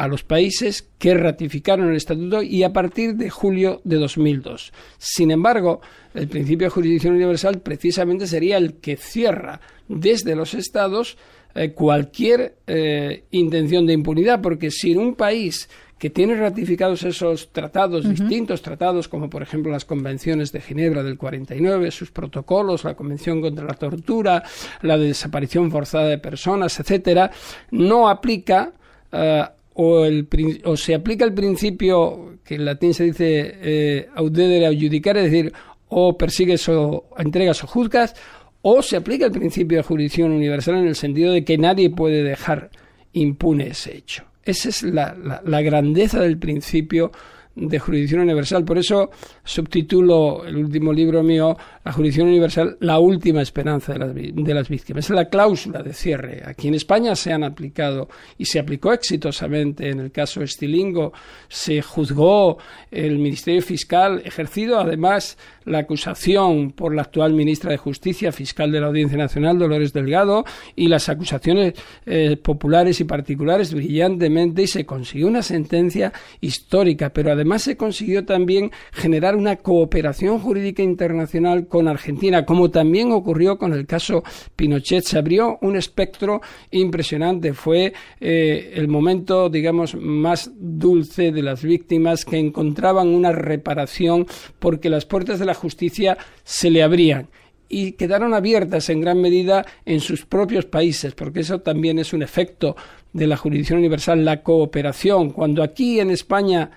a 0.01 0.07
los 0.07 0.23
países 0.23 0.89
que 0.97 1.13
ratificaron 1.13 1.91
el 1.91 1.95
estatuto 1.95 2.41
y 2.41 2.63
a 2.63 2.73
partir 2.73 3.13
de 3.13 3.29
julio 3.29 3.81
de 3.83 3.97
2002. 3.97 4.73
Sin 4.97 5.29
embargo, 5.29 5.79
el 6.15 6.27
principio 6.27 6.65
de 6.65 6.71
jurisdicción 6.71 7.13
universal 7.13 7.61
precisamente 7.61 8.25
sería 8.25 8.57
el 8.57 8.77
que 8.77 8.97
cierra 8.97 9.61
desde 9.87 10.35
los 10.35 10.55
estados 10.55 11.19
eh, 11.53 11.73
cualquier 11.73 12.55
eh, 12.65 13.25
intención 13.29 13.85
de 13.85 13.93
impunidad, 13.93 14.41
porque 14.41 14.71
si 14.71 14.95
un 14.95 15.13
país 15.13 15.69
que 15.99 16.09
tiene 16.09 16.33
ratificados 16.33 17.03
esos 17.03 17.51
tratados, 17.51 18.09
distintos 18.09 18.63
tratados, 18.63 19.07
como 19.07 19.29
por 19.29 19.43
ejemplo 19.43 19.71
las 19.71 19.85
convenciones 19.85 20.51
de 20.51 20.61
Ginebra 20.61 21.03
del 21.03 21.19
49, 21.19 21.91
sus 21.91 22.09
protocolos, 22.09 22.85
la 22.85 22.95
Convención 22.95 23.39
contra 23.39 23.65
la 23.65 23.75
Tortura, 23.75 24.41
la 24.81 24.97
de 24.97 25.09
desaparición 25.09 25.69
forzada 25.69 26.07
de 26.07 26.17
personas, 26.17 26.79
etcétera, 26.79 27.29
no 27.69 28.09
aplica 28.09 28.71
eh, 29.11 29.43
o, 29.83 30.77
se 30.77 30.93
aplica 30.93 31.25
el 31.25 31.33
principio 31.33 32.37
que 32.43 32.55
en 32.55 32.65
latín 32.65 32.93
se 32.93 33.05
dice 33.05 33.55
eh, 33.61 34.07
audedere 34.15 34.67
adjudicar, 34.67 35.17
es 35.17 35.31
decir, 35.31 35.53
o 35.89 36.17
persigues 36.17 36.67
o 36.69 37.09
entregas 37.17 37.63
o 37.63 37.67
juzgas, 37.67 38.15
o 38.61 38.81
se 38.81 38.97
aplica 38.97 39.25
el 39.25 39.31
principio 39.31 39.79
de 39.79 39.83
jurisdicción 39.83 40.31
universal 40.31 40.77
en 40.77 40.87
el 40.87 40.95
sentido 40.95 41.33
de 41.33 41.43
que 41.43 41.57
nadie 41.57 41.89
puede 41.89 42.23
dejar 42.23 42.69
impune 43.13 43.69
ese 43.69 43.97
hecho. 43.97 44.23
Esa 44.43 44.69
es 44.69 44.83
la 44.83 45.61
grandeza 45.61 46.21
del 46.21 46.37
principio 46.37 47.11
de 47.55 47.79
jurisdicción 47.79 48.21
universal. 48.21 48.63
Por 48.63 48.77
eso 48.77 49.11
subtitulo 49.43 50.45
el 50.45 50.57
último 50.57 50.93
libro 50.93 51.23
mío, 51.23 51.57
La 51.83 51.91
jurisdicción 51.91 52.27
universal, 52.27 52.77
la 52.79 52.99
última 52.99 53.41
esperanza 53.41 53.93
de 53.93 53.99
las, 53.99 54.13
de 54.15 54.53
las 54.53 54.69
víctimas. 54.69 55.05
Es 55.05 55.09
la 55.09 55.29
cláusula 55.29 55.81
de 55.81 55.93
cierre. 55.93 56.43
Aquí 56.45 56.67
en 56.67 56.75
España 56.75 57.15
se 57.15 57.33
han 57.33 57.43
aplicado 57.43 58.07
y 58.37 58.45
se 58.45 58.59
aplicó 58.59 58.93
exitosamente 58.93 59.89
en 59.89 59.99
el 59.99 60.11
caso 60.11 60.41
Estilingo. 60.41 61.13
Se 61.47 61.81
juzgó 61.81 62.57
el 62.91 63.17
Ministerio 63.17 63.61
Fiscal, 63.61 64.21
ejercido 64.23 64.79
además 64.79 65.37
la 65.65 65.79
acusación 65.79 66.71
por 66.71 66.95
la 66.95 67.03
actual 67.03 67.33
ministra 67.33 67.71
de 67.71 67.77
Justicia, 67.77 68.31
fiscal 68.31 68.71
de 68.71 68.79
la 68.79 68.87
Audiencia 68.87 69.17
Nacional, 69.17 69.59
Dolores 69.59 69.93
Delgado, 69.93 70.43
y 70.75 70.87
las 70.87 71.09
acusaciones 71.09 71.73
eh, 72.05 72.37
populares 72.37 72.99
y 72.99 73.03
particulares 73.03 73.73
brillantemente 73.73 74.63
y 74.63 74.67
se 74.67 74.85
consiguió 74.85 75.27
una 75.27 75.41
sentencia 75.41 76.13
histórica, 76.39 77.09
pero 77.09 77.31
además 77.41 77.63
se 77.63 77.75
consiguió 77.75 78.25
también 78.25 78.71
generar 78.91 79.35
una 79.35 79.57
cooperación 79.57 80.39
jurídica 80.39 80.83
internacional 80.83 81.67
con 81.67 81.87
Argentina, 81.87 82.45
como 82.45 82.71
también 82.71 83.11
ocurrió 83.11 83.57
con 83.57 83.73
el 83.73 83.85
caso 83.85 84.23
Pinochet. 84.55 85.03
Se 85.03 85.17
abrió 85.17 85.57
un 85.61 85.75
espectro 85.75 86.41
impresionante. 86.69 87.53
Fue 87.53 87.93
eh, 88.19 88.73
el 88.75 88.87
momento, 88.87 89.49
digamos, 89.49 89.95
más 89.95 90.51
dulce 90.55 91.31
de 91.31 91.41
las 91.41 91.63
víctimas 91.63 92.25
que 92.25 92.37
encontraban 92.37 93.07
una 93.07 93.31
reparación 93.31 94.27
porque 94.59 94.89
las 94.89 95.05
puertas 95.05 95.39
de 95.39 95.45
la 95.45 95.53
justicia 95.53 96.17
se 96.43 96.69
le 96.69 96.83
abrían 96.83 97.29
y 97.71 97.93
quedaron 97.93 98.33
abiertas 98.33 98.89
en 98.89 98.99
gran 98.99 99.21
medida 99.21 99.65
en 99.85 100.01
sus 100.01 100.25
propios 100.25 100.65
países, 100.65 101.15
porque 101.15 101.39
eso 101.39 101.61
también 101.61 101.99
es 101.99 102.11
un 102.11 102.21
efecto 102.21 102.75
de 103.13 103.27
la 103.27 103.37
jurisdicción 103.37 103.79
universal, 103.79 104.25
la 104.25 104.43
cooperación. 104.43 105.31
Cuando 105.31 105.63
aquí 105.63 106.01
en 106.01 106.11
España 106.11 106.71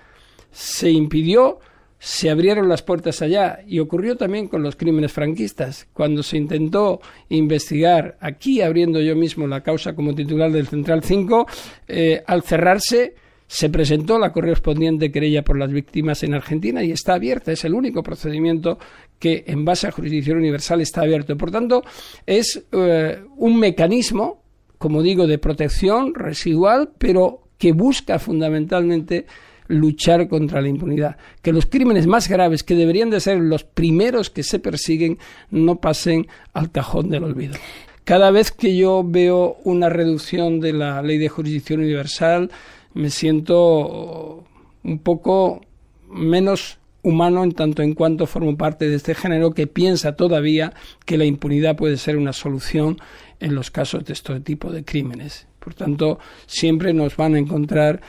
se 0.55 0.89
impidió, 0.89 1.59
se 1.99 2.29
abrieron 2.29 2.69
las 2.69 2.81
puertas 2.81 3.21
allá 3.21 3.59
y 3.67 3.79
ocurrió 3.79 4.15
también 4.15 4.47
con 4.47 4.63
los 4.63 4.77
crímenes 4.77 5.11
franquistas. 5.11 5.87
Cuando 5.91 6.23
se 6.23 6.37
intentó 6.37 7.01
investigar 7.29 8.17
aquí, 8.21 8.61
abriendo 8.61 9.01
yo 9.01 9.15
mismo 9.15 9.47
la 9.47 9.61
causa 9.61 9.93
como 9.93 10.15
titular 10.15 10.51
del 10.51 10.67
Central 10.67 11.03
5, 11.03 11.45
eh, 11.89 12.23
al 12.25 12.43
cerrarse 12.43 13.15
se 13.47 13.69
presentó 13.69 14.17
la 14.17 14.31
correspondiente 14.31 15.11
querella 15.11 15.43
por 15.43 15.59
las 15.59 15.71
víctimas 15.71 16.23
en 16.23 16.33
Argentina 16.33 16.83
y 16.83 16.91
está 16.91 17.15
abierta. 17.15 17.51
Es 17.51 17.65
el 17.65 17.73
único 17.73 18.01
procedimiento 18.01 18.79
que, 19.19 19.43
en 19.47 19.65
base 19.65 19.87
a 19.87 19.91
jurisdicción 19.91 20.37
universal, 20.37 20.81
está 20.81 21.01
abierto. 21.01 21.37
Por 21.37 21.51
tanto, 21.51 21.83
es 22.25 22.63
eh, 22.71 23.19
un 23.35 23.59
mecanismo 23.59 24.45
como 24.77 25.01
digo, 25.01 25.27
de 25.27 25.37
protección 25.37 26.13
residual, 26.13 26.91
pero 26.97 27.41
que 27.57 27.71
busca 27.71 28.19
fundamentalmente 28.19 29.25
luchar 29.67 30.27
contra 30.27 30.61
la 30.61 30.67
impunidad, 30.67 31.17
que 31.41 31.53
los 31.53 31.65
crímenes 31.65 32.07
más 32.07 32.27
graves, 32.27 32.63
que 32.63 32.75
deberían 32.75 33.09
de 33.09 33.19
ser 33.19 33.39
los 33.39 33.63
primeros 33.63 34.29
que 34.29 34.43
se 34.43 34.59
persiguen, 34.59 35.17
no 35.49 35.77
pasen 35.77 36.27
al 36.53 36.71
cajón 36.71 37.09
del 37.09 37.23
olvido. 37.23 37.55
Cada 38.03 38.29
vez 38.29 38.51
que 38.51 38.75
yo 38.75 39.03
veo 39.03 39.57
una 39.63 39.89
reducción 39.89 40.59
de 40.59 40.73
la 40.73 41.01
ley 41.01 41.17
de 41.17 41.29
jurisdicción 41.29 41.79
universal, 41.79 42.51
me 42.93 43.09
siento 43.09 44.43
un 44.83 44.99
poco 44.99 45.61
menos 46.07 46.77
humano 47.01 47.43
en 47.43 47.51
tanto 47.51 47.81
en 47.83 47.93
cuanto 47.93 48.25
formo 48.25 48.57
parte 48.57 48.89
de 48.89 48.95
este 48.95 49.15
género 49.15 49.51
que 49.51 49.67
piensa 49.67 50.15
todavía 50.15 50.73
que 51.05 51.17
la 51.17 51.25
impunidad 51.25 51.75
puede 51.75 51.97
ser 51.97 52.17
una 52.17 52.33
solución 52.33 52.97
en 53.39 53.53
los 53.53 53.69
casos 53.69 54.05
de 54.05 54.13
este 54.13 54.39
tipo 54.39 54.71
de 54.71 54.83
crímenes. 54.83 55.47
Por 55.59 55.73
tanto, 55.73 56.19
siempre 56.47 56.93
nos 56.93 57.15
van 57.15 57.35
a 57.35 57.39
encontrar 57.39 58.01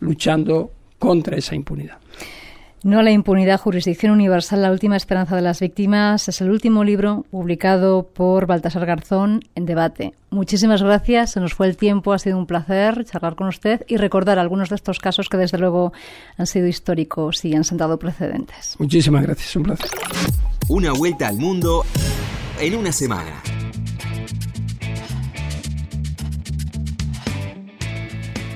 luchando 0.00 0.72
contra 1.00 1.36
esa 1.36 1.56
impunidad. 1.56 1.98
No 2.82 2.98
a 2.98 3.02
la 3.02 3.10
impunidad, 3.10 3.60
jurisdicción 3.60 4.12
universal, 4.12 4.62
la 4.62 4.70
última 4.70 4.96
esperanza 4.96 5.36
de 5.36 5.42
las 5.42 5.60
víctimas. 5.60 6.28
Es 6.28 6.40
el 6.40 6.50
último 6.50 6.82
libro 6.82 7.26
publicado 7.30 8.04
por 8.04 8.46
Baltasar 8.46 8.86
Garzón 8.86 9.42
en 9.54 9.66
debate. 9.66 10.14
Muchísimas 10.30 10.82
gracias, 10.82 11.32
se 11.32 11.40
nos 11.40 11.52
fue 11.52 11.66
el 11.66 11.76
tiempo, 11.76 12.14
ha 12.14 12.18
sido 12.18 12.38
un 12.38 12.46
placer 12.46 13.04
charlar 13.04 13.34
con 13.34 13.48
usted 13.48 13.84
y 13.86 13.98
recordar 13.98 14.38
algunos 14.38 14.70
de 14.70 14.76
estos 14.76 14.98
casos 14.98 15.28
que 15.28 15.36
desde 15.36 15.58
luego 15.58 15.92
han 16.38 16.46
sido 16.46 16.68
históricos 16.68 17.44
y 17.44 17.54
han 17.54 17.64
sentado 17.64 17.98
precedentes. 17.98 18.76
Muchísimas 18.78 19.24
gracias, 19.24 19.56
un 19.56 19.64
placer. 19.64 19.90
Una 20.68 20.92
vuelta 20.92 21.28
al 21.28 21.36
mundo 21.36 21.84
en 22.60 22.76
una 22.76 22.92
semana. 22.92 23.42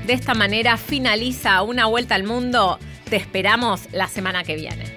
De 0.06 0.12
esta 0.12 0.34
manera 0.34 0.76
finaliza 0.76 1.62
una 1.62 1.86
vuelta 1.86 2.14
al 2.14 2.24
mundo. 2.24 2.78
Te 3.08 3.16
esperamos 3.16 3.88
la 3.92 4.06
semana 4.06 4.44
que 4.44 4.54
viene. 4.54 4.93